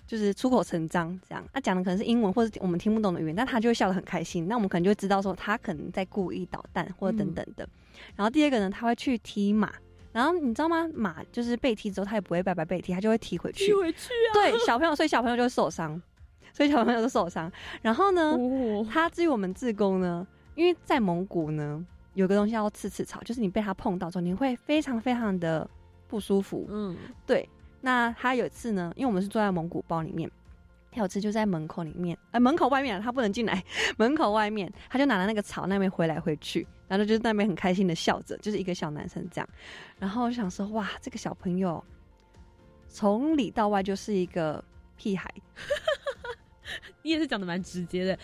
[0.07, 4.47] 就是出口成章这样，他讲的可能是英文或者我们听不懂的语言，但他就会笑得很开心。
[4.47, 7.68] 那我们可能就会知道说他可能在故意捣蛋或者等等的。
[8.16, 9.74] 然后第二个呢，他会去踢马，
[10.11, 10.88] 然后你知道吗？
[10.93, 13.66] 马就是被踢之后，他也不会白白被踢，他就会踢回去。
[13.66, 14.34] 踢回去啊！
[14.36, 15.99] 对，小朋友，所以小朋友就会受伤，
[16.53, 17.51] 所以小朋友就受伤。
[17.82, 18.38] 然后呢，
[18.88, 25.68] 他至于我们自宫呢，因为在蒙古呢，有个东西叫刺刺草，就是你被他碰到之后，你会非常非常的
[26.07, 26.68] 不舒服。
[26.70, 26.95] 嗯，
[27.26, 27.49] 对。
[27.86, 30.28] 那他有一次呢，因为我们是坐在蒙古包里面，
[30.92, 33.64] 他有一次就在门口里面，呃，门口外面他不能进来，
[33.98, 39.48] 门口外面他就拿了那个草那边回来回去，然后就是那边很开心的笑着，就是一个小男生这样，
[40.00, 41.84] 然后我就想说，哇，这个小朋友
[42.90, 44.64] 从里到外就是一个
[44.98, 45.32] 屁孩，
[47.04, 48.18] 你也是讲的蛮直接的。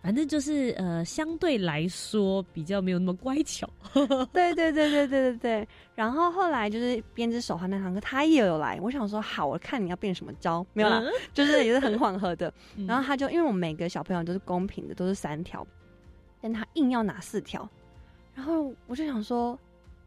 [0.00, 3.68] 反正就是呃，相对来说比较没有那么乖巧。
[4.32, 5.68] 对对对对对对对。
[5.94, 8.78] 然后后来就是编织手环那堂课，他也有来。
[8.80, 11.02] 我想说好，我看你要变什么招，没有啦，
[11.34, 12.52] 就是也是很缓和的。
[12.86, 15.66] 然后他就因为我们每个小朋友都是公平的，都是三条，
[16.40, 17.68] 但他硬要拿四条。
[18.34, 19.58] 然后我就想说，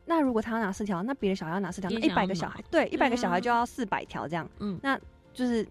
[0.05, 4.49] 那如果他要拿四条，那别的小孩要拿四条，那一百个小孩，对，一百个小孩就要四百条这样。
[4.59, 4.97] 嗯，那
[5.33, 5.67] 就是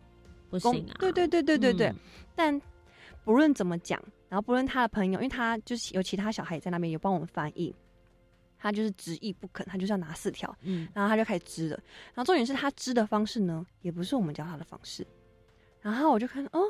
[0.51, 0.95] 不行啊。
[0.99, 1.95] 对对对对对对，
[2.37, 2.61] 但。
[3.25, 7.75] 不论怎么讲，然后不论他的朋友，因为他就是有其他小孩也在那边有帮我们翻译，
[8.59, 11.77] 他就是执意不肯，他就是要拿四条，嗯，然后他就开始织了。
[12.15, 15.07] 然后重点是他织的方式呢，也不是我们教他的方式。
[15.81, 16.61] 然后我就看，哦，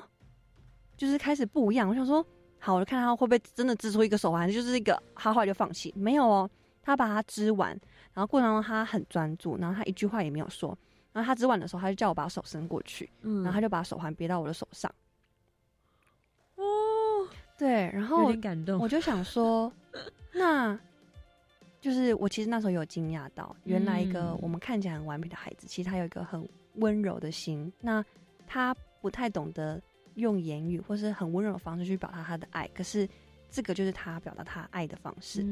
[0.97, 1.89] 就是开始不一样。
[1.89, 2.25] 我想说，
[2.59, 6.51] 好，我就看他会不会真的织出一个手环，就是一个，他后来就放弃，没有哦，
[6.83, 7.71] 他把它织完，
[8.13, 10.77] 然后过程中他很专注，然后他一句话也没有说。
[11.13, 14.93] 然后他织完的时候，他就叫我把手伸过去，嗯，然后他就把手环别到我的手上。
[17.61, 19.73] 哦，对，然后有点感动，我就想说，
[20.33, 20.79] 那
[21.81, 27.73] 就是我其实那时候有惊讶到，原来一个我们看起来很顽皮的孩子，其实他有一个很温柔的心。
[27.81, 28.05] 那
[28.47, 29.81] 他不太懂得
[30.15, 33.09] 用言语或是很温柔的方式去表达他的爱，可是
[33.51, 35.43] 这个就是他表达他爱的方式。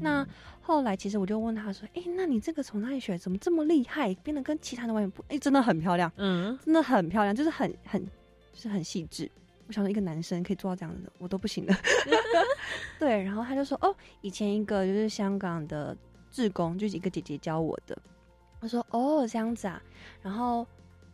[0.00, 0.26] 那
[0.60, 3.16] 后来其实我就问他说：“哎，那你这个从哪里学？
[3.16, 4.12] 怎么这么厉害？
[4.16, 5.24] 变得跟其他的外面不？
[5.28, 8.04] 哎，真的很漂亮，嗯，真的很漂亮，就是很很
[8.52, 9.30] 就是很细致。”
[9.68, 11.74] 我想说，一个男生可以做到这样子的，我都不行的。
[12.98, 15.96] 对，然后他就说：“哦，以前一个就是香港的
[16.30, 17.96] 志工，就是一个姐姐教我的。”
[18.60, 19.80] 他说：“哦，这样子啊。”
[20.20, 20.66] 然后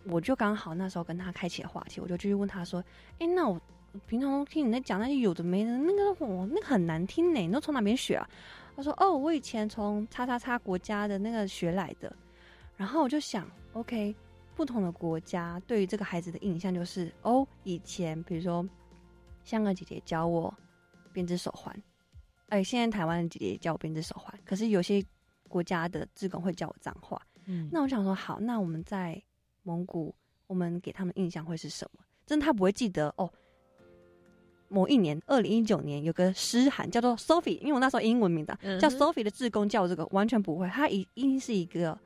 [0.05, 2.83] 我就刚好那时候跟他开启了话题，我就继续问他说
[3.19, 3.61] ：“哎，那我
[4.07, 8.29] 平常听你在讲那些有的没的，那个我那个很难听呢，你都从哪边学啊？”
[8.77, 12.15] 他说：“哦，我以前从叉叉叉国家的那个学来的。”
[12.77, 14.15] 然后我就想，OK。
[14.55, 18.67] 不同的国家对于这个孩子的印象就是，哦，以前比如说
[19.43, 20.53] 香港姐姐教我
[21.13, 21.77] 编织手环，
[22.49, 25.05] 哎，现在台湾的姐姐教我编织手环，可是有些
[25.49, 27.21] 国家的职工会教我脏话。
[27.47, 29.21] 嗯，那我想说，好，那我们在
[29.65, 30.15] 蒙古，
[30.47, 32.01] 我们给他们印象会是什么？
[32.25, 33.31] 真的他不会记得哦。
[34.69, 41.99] 某一年，二零一九年有个诗函叫做 Sophie，因为我那时候英文名的叫 Sophie 的志工教这个完全不会，他一一定是一个。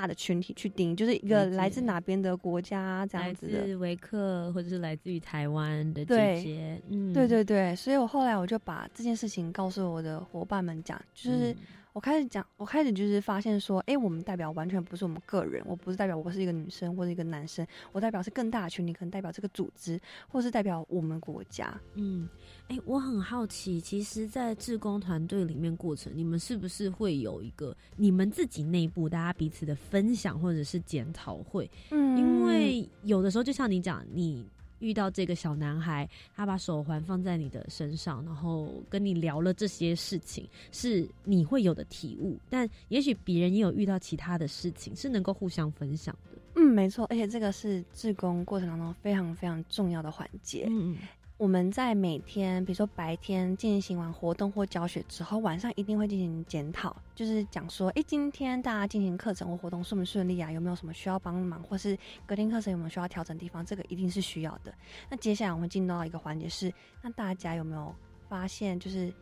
[0.00, 11.54] 大的群体去定，就是一个来自哪边的国家这样子的，来自维克或者是来自于台湾的姐姐，嗯，对对对，所以我后来我就把这件事情告诉我的伙伴们讲，就是。
[11.94, 21.72] 我开始讲，我开始就是发现说，哎，我们代表完全不是我们个人，我不是代表我是一个女生或者一个男生，我代表是更大的群体，可能代表这个组织，或是代表我们国家。
[21.94, 22.28] 嗯，
[22.66, 31.70] 哎，我很好奇，其实，在志工团队里面过程，你们是不是会有一个你们自己内部大家彼此的分享或者是检讨会？
[31.92, 34.44] 嗯，因为有的时候就像你讲，你。
[34.78, 42.38] 遇到这个小男孩，他把手环放在你的身上，然后跟你聊了这些事情，是你会有的体悟。
[42.48, 46.38] 但也许别人也有遇到其他的事情，是能够互相分享的。
[46.56, 50.66] 嗯，没错，而且这个是志工过程当中非常非常重要的环节。
[50.68, 50.98] 嗯嗯，
[51.44, 60.50] 我们在每天，比如说白天进行完活动或教学之后，晚上一定会进行检讨，就是讲说，哎，今天大家进行课程或活动顺不顺利啊？
[60.50, 63.62] 有没有什么需要帮忙，或是隔天课程有没有需要调整地方？
[63.62, 64.74] 这个一定是需要的。
[65.10, 66.72] 那接下来我们进入到一个环节是，
[67.02, 67.94] 那大家有没有
[68.26, 69.12] 发现，就是。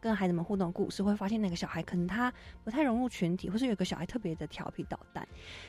[0.00, 2.32] 跟孩子们互动故事，会发现那个小孩可能他
[2.64, 5.26] 不太融入群体，或是有个小孩特别的调皮捣蛋。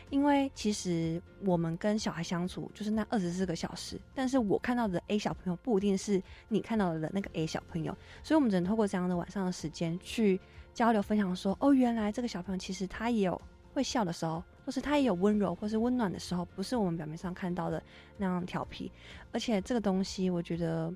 [0.10, 10.40] 因为其实我们跟小孩相处就是那二十四个小时，但是我看到的 A 小朋友不一定是你看到的那个 A 小朋友，所以我们只能透过这样的晚上的时间去
[10.74, 13.40] 交流分享，说哦，原来这个小朋友其实他也有
[13.74, 17.84] 会笑的时候，或是他也有温柔或是温暖的时候，不是我们表面上看到的
[18.18, 18.92] 那样调皮。
[19.34, 20.94] 而且这个东西，我觉得。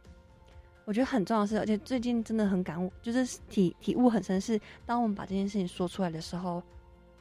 [0.86, 4.40] 我觉得很重要的是，而且最近真的很感悟，就是体体悟很深。
[4.40, 6.62] 是当我们把这件事情说出来的时候，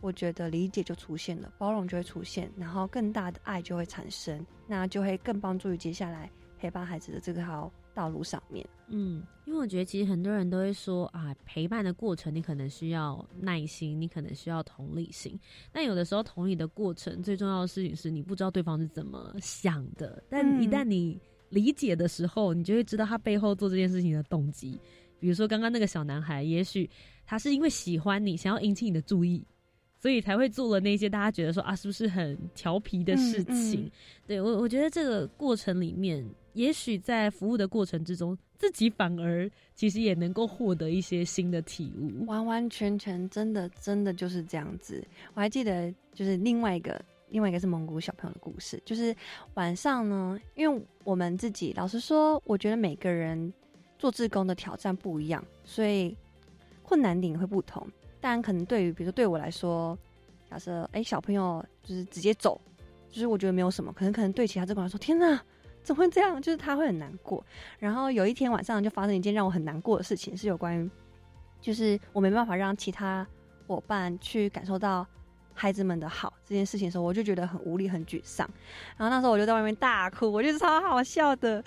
[0.02, 8.68] 我觉得理解就出现了，包容就会出现，然后更大的爱就会产生，那就会更帮助于接下来陪伴孩子的这条道路上面。
[8.88, 15.40] 嗯，因为我觉得其实很多人都会说啊，陪伴的过程你可能需要耐心，你可能需要同理心。
[15.72, 21.18] 但有的时候同理的过程，最重要的事情是你不知道对方是怎么想的，但一旦你。
[21.50, 24.78] 理解的时候，你就会知道他背后做这件事情的动机。
[25.20, 26.88] 比如说，刚刚那个小男孩，也许
[27.24, 29.42] 他是因为喜欢你，想要引起你的注意，
[29.98, 33.90] 所以才会做了那些大家觉得说啊，是不是很调皮的事情？
[34.26, 36.22] 对我，我觉得这个过程里面，
[36.52, 42.26] 也许在服务的过程之中，自己反而其实也能够获得一些新的体悟。
[42.26, 45.02] 完完全全，真的，真的就是这样子。
[45.32, 47.02] 我还记得，就是另外一个。
[47.34, 49.12] 另外一个是蒙古小朋友的故事，就是
[49.54, 53.52] 晚上呢，因为我们自己老实说，我觉得每个人
[53.98, 56.16] 做志工的挑战不一样，所以
[56.84, 57.84] 困难点会不同。
[58.20, 59.98] 但，可能对于比如说对我来说，
[60.48, 62.60] 假设哎小朋友就是直接走，
[63.10, 65.42] 就是我觉得没有什么，可能可能对其他志工来说，天哪，
[65.82, 66.40] 怎么会这样？
[66.40, 67.44] 就是他会很难过。
[67.80, 70.88] 然后有一天晚上就发生一件让我很难过的事情，是有关于
[71.60, 73.26] 就是我没办法让其他
[73.66, 75.04] 伙伴去感受到。
[75.54, 78.48] 孩子们的好这件事情的时候，我就觉得很无力、很沮丧。
[78.96, 81.62] 然后那时候我就在外面大哭，我觉得超好笑的。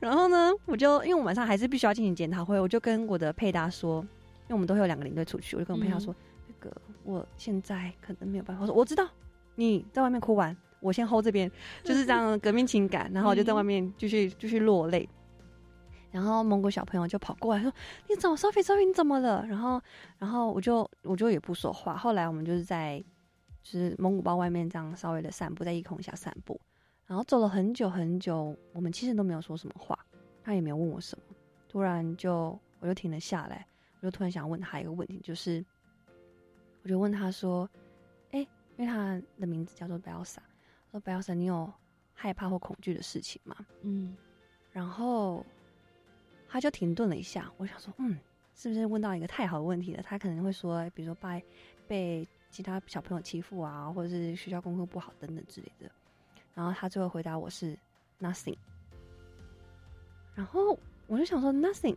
[0.00, 6.14] 然后呢，我就因为我晚上还是必须要进行检讨会，我就跟我的配搭说，因为我们都会有两个领队出去，我就跟我配搭说，
[6.46, 8.62] 那个我现在可能没有办法。
[8.62, 9.08] 我说我知道
[9.56, 11.50] 你在外面哭完，我先 hold 这边，
[11.82, 13.10] 就是这样革命情感。
[13.12, 15.08] 然后我就在外面继续继续落泪。
[16.10, 17.72] 然后蒙古小朋友就跑过来说
[18.06, 19.80] ：“你怎么，Sophie，Sophie，你怎么了？”然后，
[20.18, 21.96] 然后我就我就也不说话。
[21.96, 23.02] 后来我们就是在。
[23.62, 26.60] 就是蒙古包外面这样稍微的散步，在夜空下散步，
[27.06, 29.98] 然后走了很久很久，我们其实都没有说什么话，
[30.42, 31.24] 他也没有问我什么。
[31.68, 33.66] 突然就我就停了下来，
[34.00, 35.64] 我就突然想问他一个问题，就是
[36.82, 37.70] 我就问他说
[38.32, 38.40] ：“哎，
[38.76, 40.38] 因为他的名字叫做 Belsa，
[40.90, 41.72] 说 Belsa，你有
[42.12, 44.16] 害怕或恐惧的事情吗？”嗯，
[44.72, 45.46] 然后
[46.48, 48.18] 他就停顿了一下，我想说，嗯，
[48.54, 50.02] 是不是问到一个太好的问题了？
[50.02, 51.44] 他可能会说，比如说被
[51.86, 52.28] 被。
[52.52, 55.90] 其他小朋友欺负啊，或者是学校功课不好等等之类的，
[56.54, 57.76] 然后他最后回答我是
[58.20, 58.54] nothing，
[60.34, 61.96] 然后我就想说 nothing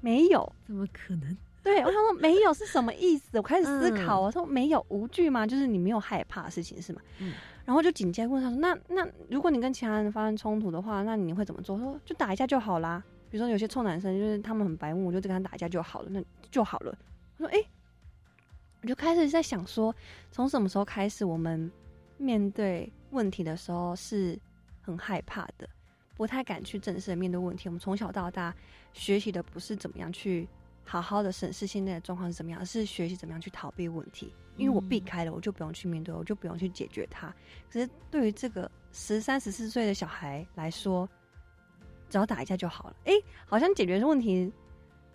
[0.00, 1.36] 没有，怎么可能？
[1.64, 3.36] 对我想说没有 是什么意思？
[3.36, 5.44] 我开始思考，我说没有无惧吗？
[5.44, 7.00] 就是你没有害怕的事情是吗？
[7.18, 7.32] 嗯，
[7.64, 11.76] 然后就紧接着问他说，那那如果你跟其他人发生冲突的话，那你会怎么做？
[11.78, 13.02] 说就打一架就好啦。
[13.28, 16.96] 比如说有些臭男生就是他们很白目，我就跟他打一架就好了，那就好了。
[17.38, 17.64] 我说哎。
[18.84, 19.96] 我就开始在想说，
[20.30, 21.72] 从什么时候开始，我们
[22.18, 24.38] 面对问题的时候是
[24.82, 25.66] 很害怕的，
[26.18, 27.66] 不太敢去正式的面对问题。
[27.66, 28.54] 我们从小到大
[28.92, 30.46] 学习的不是怎么样去
[30.84, 34.30] 好好的审视现在的状况是怎么样，而是学习怎么样去逃避问题。
[34.58, 37.34] 因为我避开了，我就不用去面对，我就不用去解决它。
[37.72, 41.08] 可是对于这个十三、十四岁的小孩来说，
[42.10, 42.96] 只要打一架就好了。
[43.06, 43.14] 哎，
[43.46, 44.52] 好像解决问题。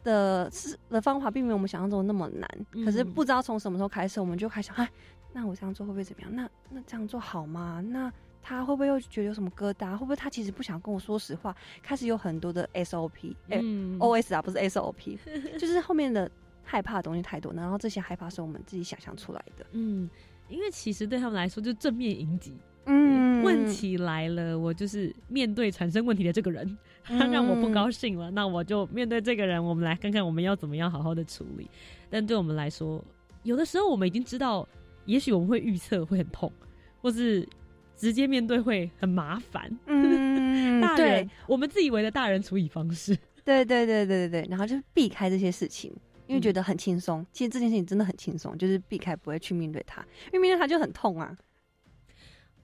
[0.10, 2.50] 的是的方法并没有我们想象中那么难，
[2.84, 4.90] 可是不知道从什么时候开始，我们就开始想哎，
[5.32, 6.36] 那我这样做会不会怎么样？
[6.36, 7.82] 那那这样做好吗？
[7.88, 9.92] 那他会不会又觉得有什么疙瘩？
[9.92, 11.56] 会不会他其实不想跟我说实话？
[11.84, 13.60] 开始有很多的 SOP，哎
[14.00, 15.18] ，OS 啊，不是 SOP，
[15.60, 16.30] 就是后面的
[16.64, 19.66] 害怕的东西太多，然后这些害怕是我们自己想象出来的。
[19.72, 20.10] 嗯，
[20.48, 22.58] 因为其实对他们来说，就正面迎击。
[22.92, 31.70] 嗯，问题来了，我就是面对产生问题的这个人，他让我不高兴了，那我就面对这个人，我们来看看我们要怎么样好好的处理。
[32.10, 33.04] 但对我们来说，
[33.44, 34.68] 有的时候我们已经知道，
[35.06, 36.52] 也许我们会预测会很痛，
[37.00, 37.48] 或是
[37.96, 39.72] 直接面对会很麻烦。
[39.86, 43.16] 嗯， 大人，我们自以为的大人处理方式，
[43.46, 45.94] 对对对对对对，然后就避开这些事情，
[46.26, 47.24] 因为觉得很轻松。
[47.32, 51.38] 其实这件事情真的很轻松，就是避开不会去面对它，因为面对它就很痛啊。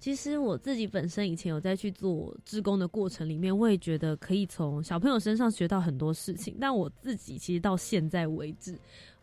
[0.06, 6.58] 其实我自己本身以前有在去做志工的过程里面，我也觉得可以从小朋友身上学到很多事情。
[6.62, 8.78] 但我自己其实到现在为止，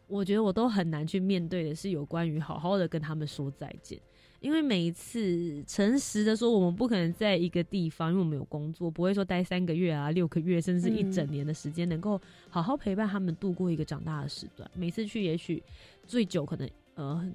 [0.08, 3.96] 我觉得我都很难去面对的是有关于好好的跟他们说再见。
[4.40, 12.20] 因为每一次诚实的说，我们不可能在一个地方，因为我们有工作，不会说待三个月啊、六个月，甚至一整年的时间，能够
[12.50, 14.68] 好好陪伴他们度过一个长大的时段。
[14.74, 15.62] 每次去，也许
[16.08, 17.32] 最久可能呃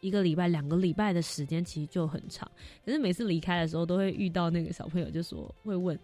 [0.00, 2.50] 一个礼拜、两个礼拜的时间，其实就很长。
[2.84, 5.98] 可是每次离开的时候，都会遇到那个小朋友，就说会问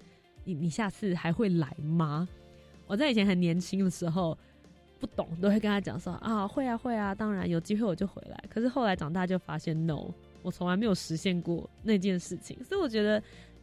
[0.45, 2.29] 你：“你下次还会来吗？”
[2.87, 4.37] 我在以前很年轻的时候
[5.01, 10.13] 不懂，都会跟他讲说：“啊，会啊，会啊，当然有机会我就回来。”可是后来长大就发现，no。
[10.43, 13.23] 我从来没有实现过那件事情，所以我觉得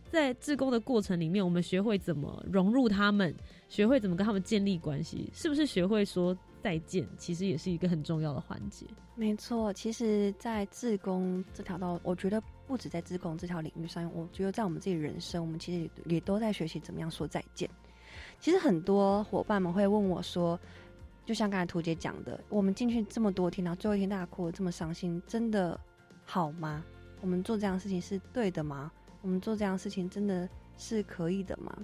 [0.09, 3.31] 在志工的过程里面，我们学会怎么融入他们，
[3.69, 8.85] 学会怎么跟他们建立关系，是不是学会说再见，其实也是一个很重要的环节。
[9.15, 17.69] 没错，其实，在自宫这条道，我觉得不止在自宫这条领域上，我觉得在我们自己人生，我们其实也都在学习怎么样说再见。
[18.39, 20.59] 其实很多伙伴们会问我说，
[21.25, 25.79] 就像刚才图姐讲的，我们进去这么多天，然后最后一天大家哭的这么伤心，真的。
[26.23, 26.85] 好吗？
[27.19, 28.89] 我们做这样的事情是对的吗？
[29.21, 30.47] 我们做这样的事情真的
[30.77, 31.75] 是可以的吗？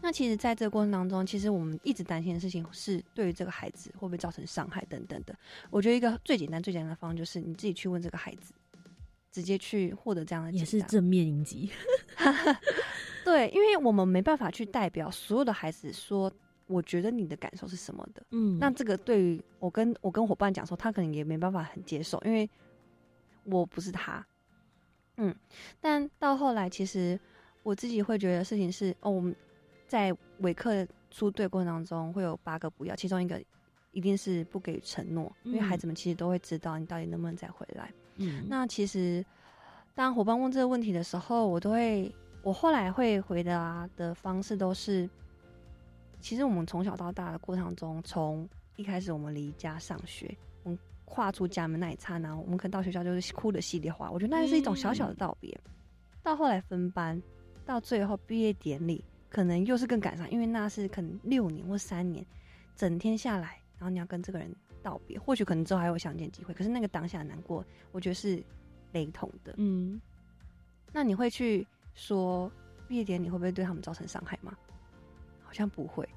[0.00, 5.36] 那其实，在这个过程当中，其实我们一直担心的事情是，对于这个孩子会不会造成伤害等等的。
[5.70, 8.52] 我觉得一个最简单、最简单的方法就是你自己去问这个孩子，
[9.30, 11.70] 直接去获得这样的也是正面迎击。
[13.24, 16.32] 对，因为我们没办法去代表所有的孩子说，
[16.66, 18.22] 我觉得你的感受是什么的。
[18.30, 22.48] 嗯，那这个对于我跟我跟伙伴讲说，他可能也没办法很接受，因为。
[23.48, 24.26] 我不是他，
[25.18, 25.32] 嗯，
[25.80, 27.16] 但到后来，其实
[27.62, 29.32] 我自己会觉得事情是哦，我们
[29.86, 33.42] 在维克出队过程当中会有八个不要，其中一个
[33.92, 37.92] 一定是不给承诺，因为孩子们其实都会知道你到底能不能再回来。
[38.16, 39.24] 嗯，那其实
[39.94, 45.08] 当伙伴问这个问题的时候，我都会，我后来会回答的方式都是，
[46.20, 50.78] 其实我们从小到大的过程中，从一开始我们离家上学，我们。
[51.08, 55.56] 跨出家门那一刹那，我们可能到学校就是哭的稀里哗，我觉得那是一种小小的道别。
[56.20, 57.22] 到后来分班，
[57.64, 62.24] 到最后毕业典礼，可能又是更感伤，因为那是可能六年或三年，
[62.74, 68.42] 整天下来，然后你要跟这个人道别，或许可能之后还有相见机会，可是那个当下难过，我觉得是
[68.92, 69.54] 雷同的。
[69.56, 70.00] 嗯，
[70.92, 72.50] 那你会去说
[72.88, 74.56] 毕业典礼会不会对他们造成伤害吗？
[75.42, 76.08] 好像不会。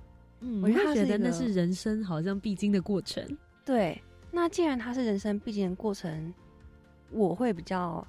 [0.41, 3.25] 嗯，我觉得那是人生好像必经的过程。
[3.65, 4.01] 对。
[4.31, 6.31] 那既然它是人生必经的过程，
[7.09, 8.07] 我会比较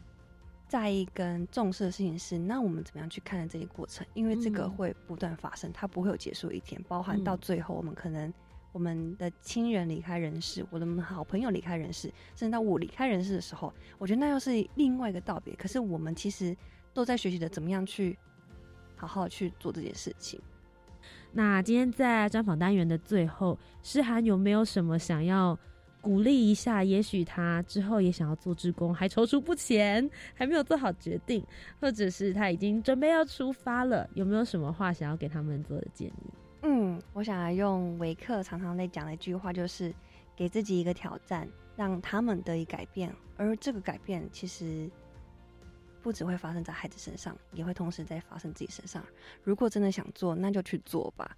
[0.71, 4.07] 在意跟重视的事情是，那我们怎么样去看待这些过程？
[4.15, 6.81] 因为这个会不断发生，它不会有结束一天。
[6.87, 8.33] 包含到最后，我们可能
[8.71, 12.07] 我们的亲人离开人世，我的好朋友离开人世，
[12.37, 15.53] 甚至到我离开人世的时候，我觉得那又是另外一个道别。
[15.57, 16.57] 可是我们其实
[16.95, 18.17] 都在学习的怎么样去
[18.95, 20.41] 好好去做这件事情。
[21.33, 25.59] 那今天在专访单元的最后，诗涵有没有什么想要？
[26.01, 31.45] 鼓励一下，也许他之后也想要做志工，还踌躇不前，还没有做好决定，
[31.81, 36.31] 或者是他已经准备要出发了，有没有什么话想要给他们做的建议？
[36.63, 39.95] 嗯，我想要用维克常常在讲的一句话，就是
[40.35, 44.91] 给自己一个挑战，让他们得以改变，而这个改变其实
[46.03, 49.05] 不只会发生在孩子身上，也会同时在发生自己身上。
[49.43, 51.37] 如果真的想做，那就去做吧。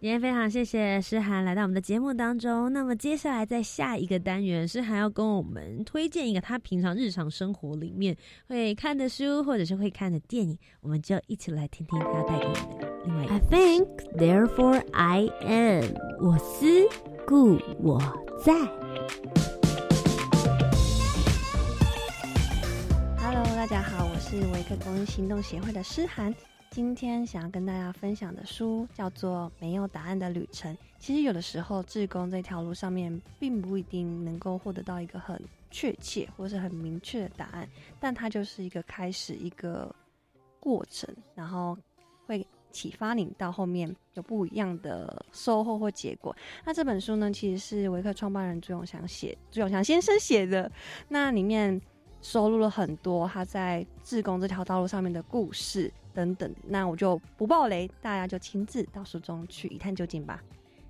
[0.00, 2.72] 今天非常谢谢诗涵来到我们的节目当中。
[2.72, 8.16] 那么接下来在下一个单元，诗涵要跟我们推荐一个他平常日常生活里面
[8.48, 13.34] 会看的书，或者是会看的电影，我们就一起来听听他带给我们的另外一个。
[13.34, 13.86] I think,
[14.16, 15.84] therefore I am。
[16.18, 16.64] 我思
[17.26, 18.00] 故我
[18.42, 18.54] 在。
[23.18, 26.34] Hello，大家好，我是维克公益行动协会的诗涵。
[26.70, 30.72] 今天想要跟大家分享的书叫做《没有答案的旅程》。
[31.00, 37.68] 其实有的时候，志工这条路上面并不一定能够获得到一个很确切或是很明确的答案，
[37.98, 39.92] 但它就是一个开始，一个
[40.60, 41.76] 过程，然后
[42.26, 46.34] 会启发你到后面有不一样的收获或结果。
[46.64, 50.70] 那这本书呢，其实是维克创办人朱永祥写，朱永祥先生写的。
[51.08, 51.82] 那里面
[52.22, 55.92] 收录了很多他在志工这条道路上面的故事。
[56.14, 60.42] 等等，那我就不爆雷，大家就亲自到书中去一探究竟吧。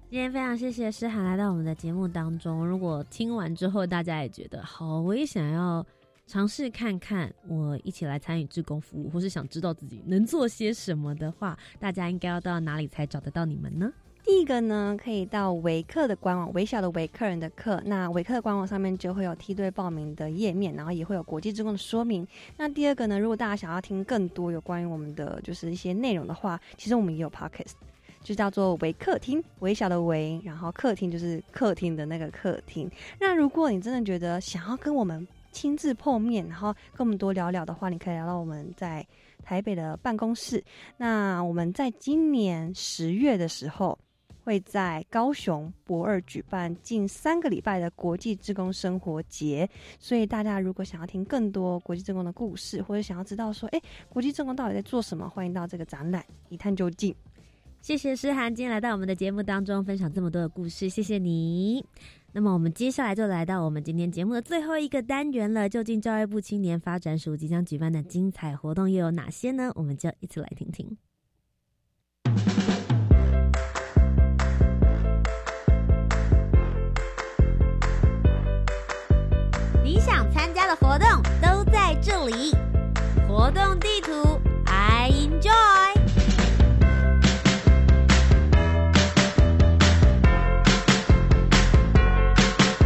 [0.09, 2.67] 今天非常谢谢诗涵来到我们的节目当中。
[2.67, 5.87] 如果听完之后大家也觉得好，我也想要
[6.27, 13.93] 尝试看看，我一起来参与志工服务，或是想知道自己能做些什么的话，大家应该要到哪里才找得到你们呢？
[14.23, 22.27] 第一个呢，可以到维客的官网，微小的维客人的客，那维客的官网上面就会有梯队报名的页面，然后也会有国际职工的说明。
[22.57, 27.73] 那第二个呢，如果大家想要听更多有关于我们的就是一些内容的话，其实我们也有 podcast，
[28.23, 32.89] 就叫做维客厅，微小的维，然后客厅就是客厅的那个客厅。
[33.19, 39.05] 那如果你真的觉得想要跟我们亲自碰面，然后跟我们多聊聊的话，你可以来到我们在
[39.43, 40.63] 台北的办公室。
[40.97, 43.99] 那我们在今年十月的时候。
[44.51, 49.71] 会在高雄博二举办近三个礼拜的国际职工生活节，
[50.01, 57.15] 所以大家如果想要听更多国际职工的故事，或者想要知道说，哎，国际职工到底在做什么，欢迎到这个展览一探究竟。
[57.81, 61.87] 谢谢诗涵今天来到我们的节目当中分享这么多的故事，谢谢你。
[62.33, 69.71] 那么我们接下来就来到我们今天节目的最后一个单元了，究竟教育部青年发展署即将举办的精彩活动又有哪些呢？
[69.77, 70.99] 我们就一起来听听。
[80.61, 82.55] 他的活动都在这里，
[83.27, 85.51] 活动地图 I enjoy。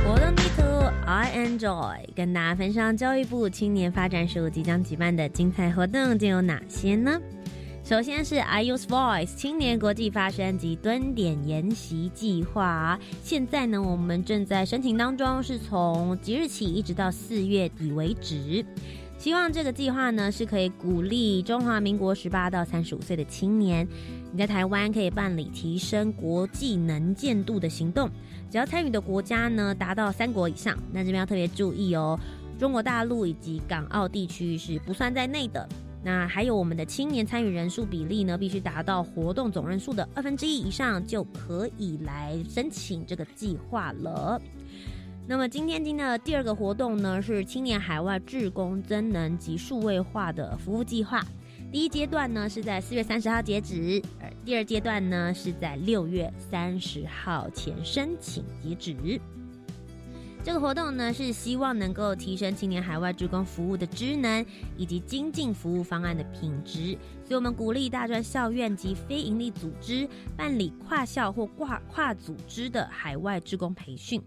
[0.05, 0.62] 活动地图
[1.05, 7.20] I enjoy，跟大家分享教育部青年发展署即将举办的精彩活动就有哪些呢？
[7.85, 18.64] 首先是 I Use Voice 青年国际发声及蹲点研习计划，现在呢我们正在申请当中，是从即日起一直到四月底为止。
[19.18, 23.87] 希望这个计划呢是可以鼓励中华民国十八到三十五岁的青年，
[24.32, 28.09] 你在台湾可以办理提升国际能见度的行动，
[28.51, 32.18] 只要参与的国家呢达到三国以上，那这边要特别注意哦，
[32.59, 35.68] 中国大陆以及港澳地区是不算在内的。
[36.05, 44.38] 那还有我们的青年参与人数比例呢，必须达到活动总人数的二分之一以上，就可以来申请这个计划了。
[45.26, 51.24] 那么今天今天的第二个活动呢，是青年海外志工增能及数位化的服务计划。
[51.72, 59.18] 第一阶段呢是在四月三十号截止，而第二阶段呢是在六月三十号前申请截止。
[60.45, 64.45] 这个活动呢，是希望能够提升青年海外职工服务的职能，
[64.76, 66.99] 以及精进服务方案的品质。
[67.24, 74.22] 所以，我们鼓励大专校院及非营利组织办理跨校或跨跨组织的海外职工培训。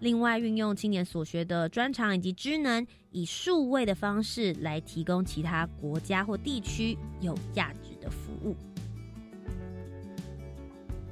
[0.00, 8.54] 另外，运用青年所学的专长以及职能，以数位的方式来提供其他国家或地区有价值的服务。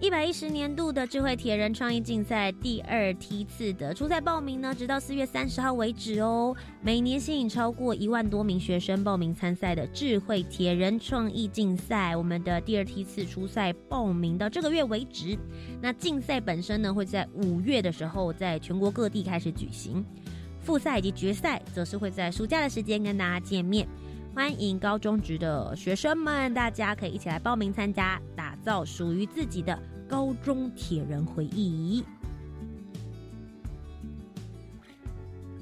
[0.02, 6.56] 一百一十年度的智慧铁人创意竞赛第二梯次的初赛报名呢，直到四月三十号为止哦。
[6.80, 15.38] 每年吸引超过一万多名学生报名参赛的智慧铁人创意竞赛，我们的第二梯次初赛报名到这个月为止。
[15.80, 20.04] 那竞赛本身呢，会在五月的时候在全国各地开始举行，
[20.62, 23.86] 复赛以及决赛则是会在暑假的时间跟大家见面。
[24.34, 29.78] 欢迎高中职的学生们，大家可以一起来报名参加，打造属于自己的。
[30.12, 32.04] 高中铁人回忆，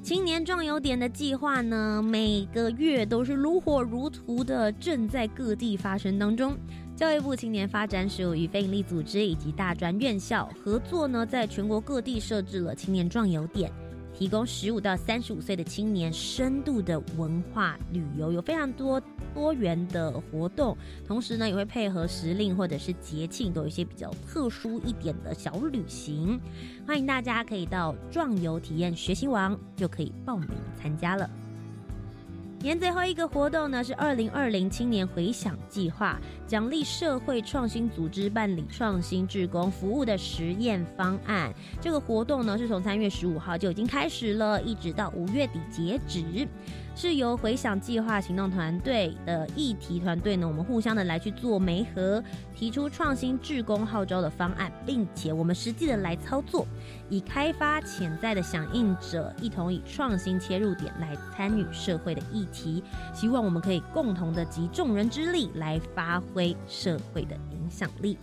[0.03, 6.57] 青年壮游点的计划呢，每个月都是如火如荼的，正在各地发生当中。
[6.96, 13.70] 教育部青年发展署与非营利组织以及大专院校合作呢，在全国各地设置了青年壮游点。
[14.21, 19.01] 提供十五到三十五岁的青年深度的文化旅游，有非常多
[19.33, 26.39] 多元的活动，同时呢也会配合时令或者是节庆，都有一些比较特殊一点的小旅行。
[26.87, 31.31] 欢迎大家可以到壮游体验学习网就可以报名参加了。
[32.63, 41.51] 年最后一个活动呢是二零二零青年回响计划，奖励社会创新组织办理创新志工服务的实验方案。
[41.81, 46.47] 这个活动呢是从三月十五号就已经开始了，一直到五月底截止。
[47.01, 52.22] 是由回想计划行动团队的议题团队呢，我们互相的来去做媒合，
[52.55, 56.66] 提出创新志工号召的方案，并且我们实际的来操作，
[57.09, 62.84] 以开发潜在的响应者，一同以创新切入点来参与社会的议题，
[63.14, 68.18] 希望我们可以共同的集众人之力来发挥社会的影响力。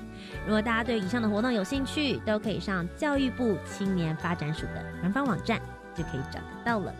[0.45, 5.59] 如果大家对以上的活动有兴趣，都可以上教育部青年发展署的官方网站
[5.95, 6.93] 就可以找得到了。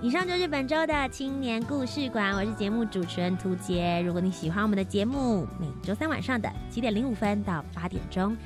[0.00, 4.00] 以上就是本周的青年故事馆，我是节目主持人涂杰。
[4.06, 8.36] 如果你喜欢我们的节目，每周三晚上的七点零五分到八点钟，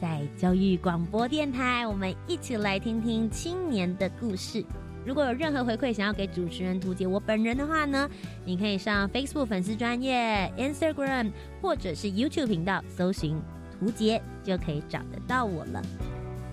[0.00, 4.64] 在教育广播电台，我们一起来听听青年的故事。
[5.04, 8.08] 如果有任何回馈想要给主持人涂杰我本人的话呢，
[8.44, 13.42] 你可以上 Facebook 粉丝专业、Instagram 或者是 YouTube 频道搜寻
[13.80, 15.82] 图杰就可以找得到我了。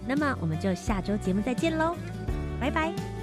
[0.08, 1.95] 那么我们就下周节目再见喽，
[2.60, 3.16] 拜拜。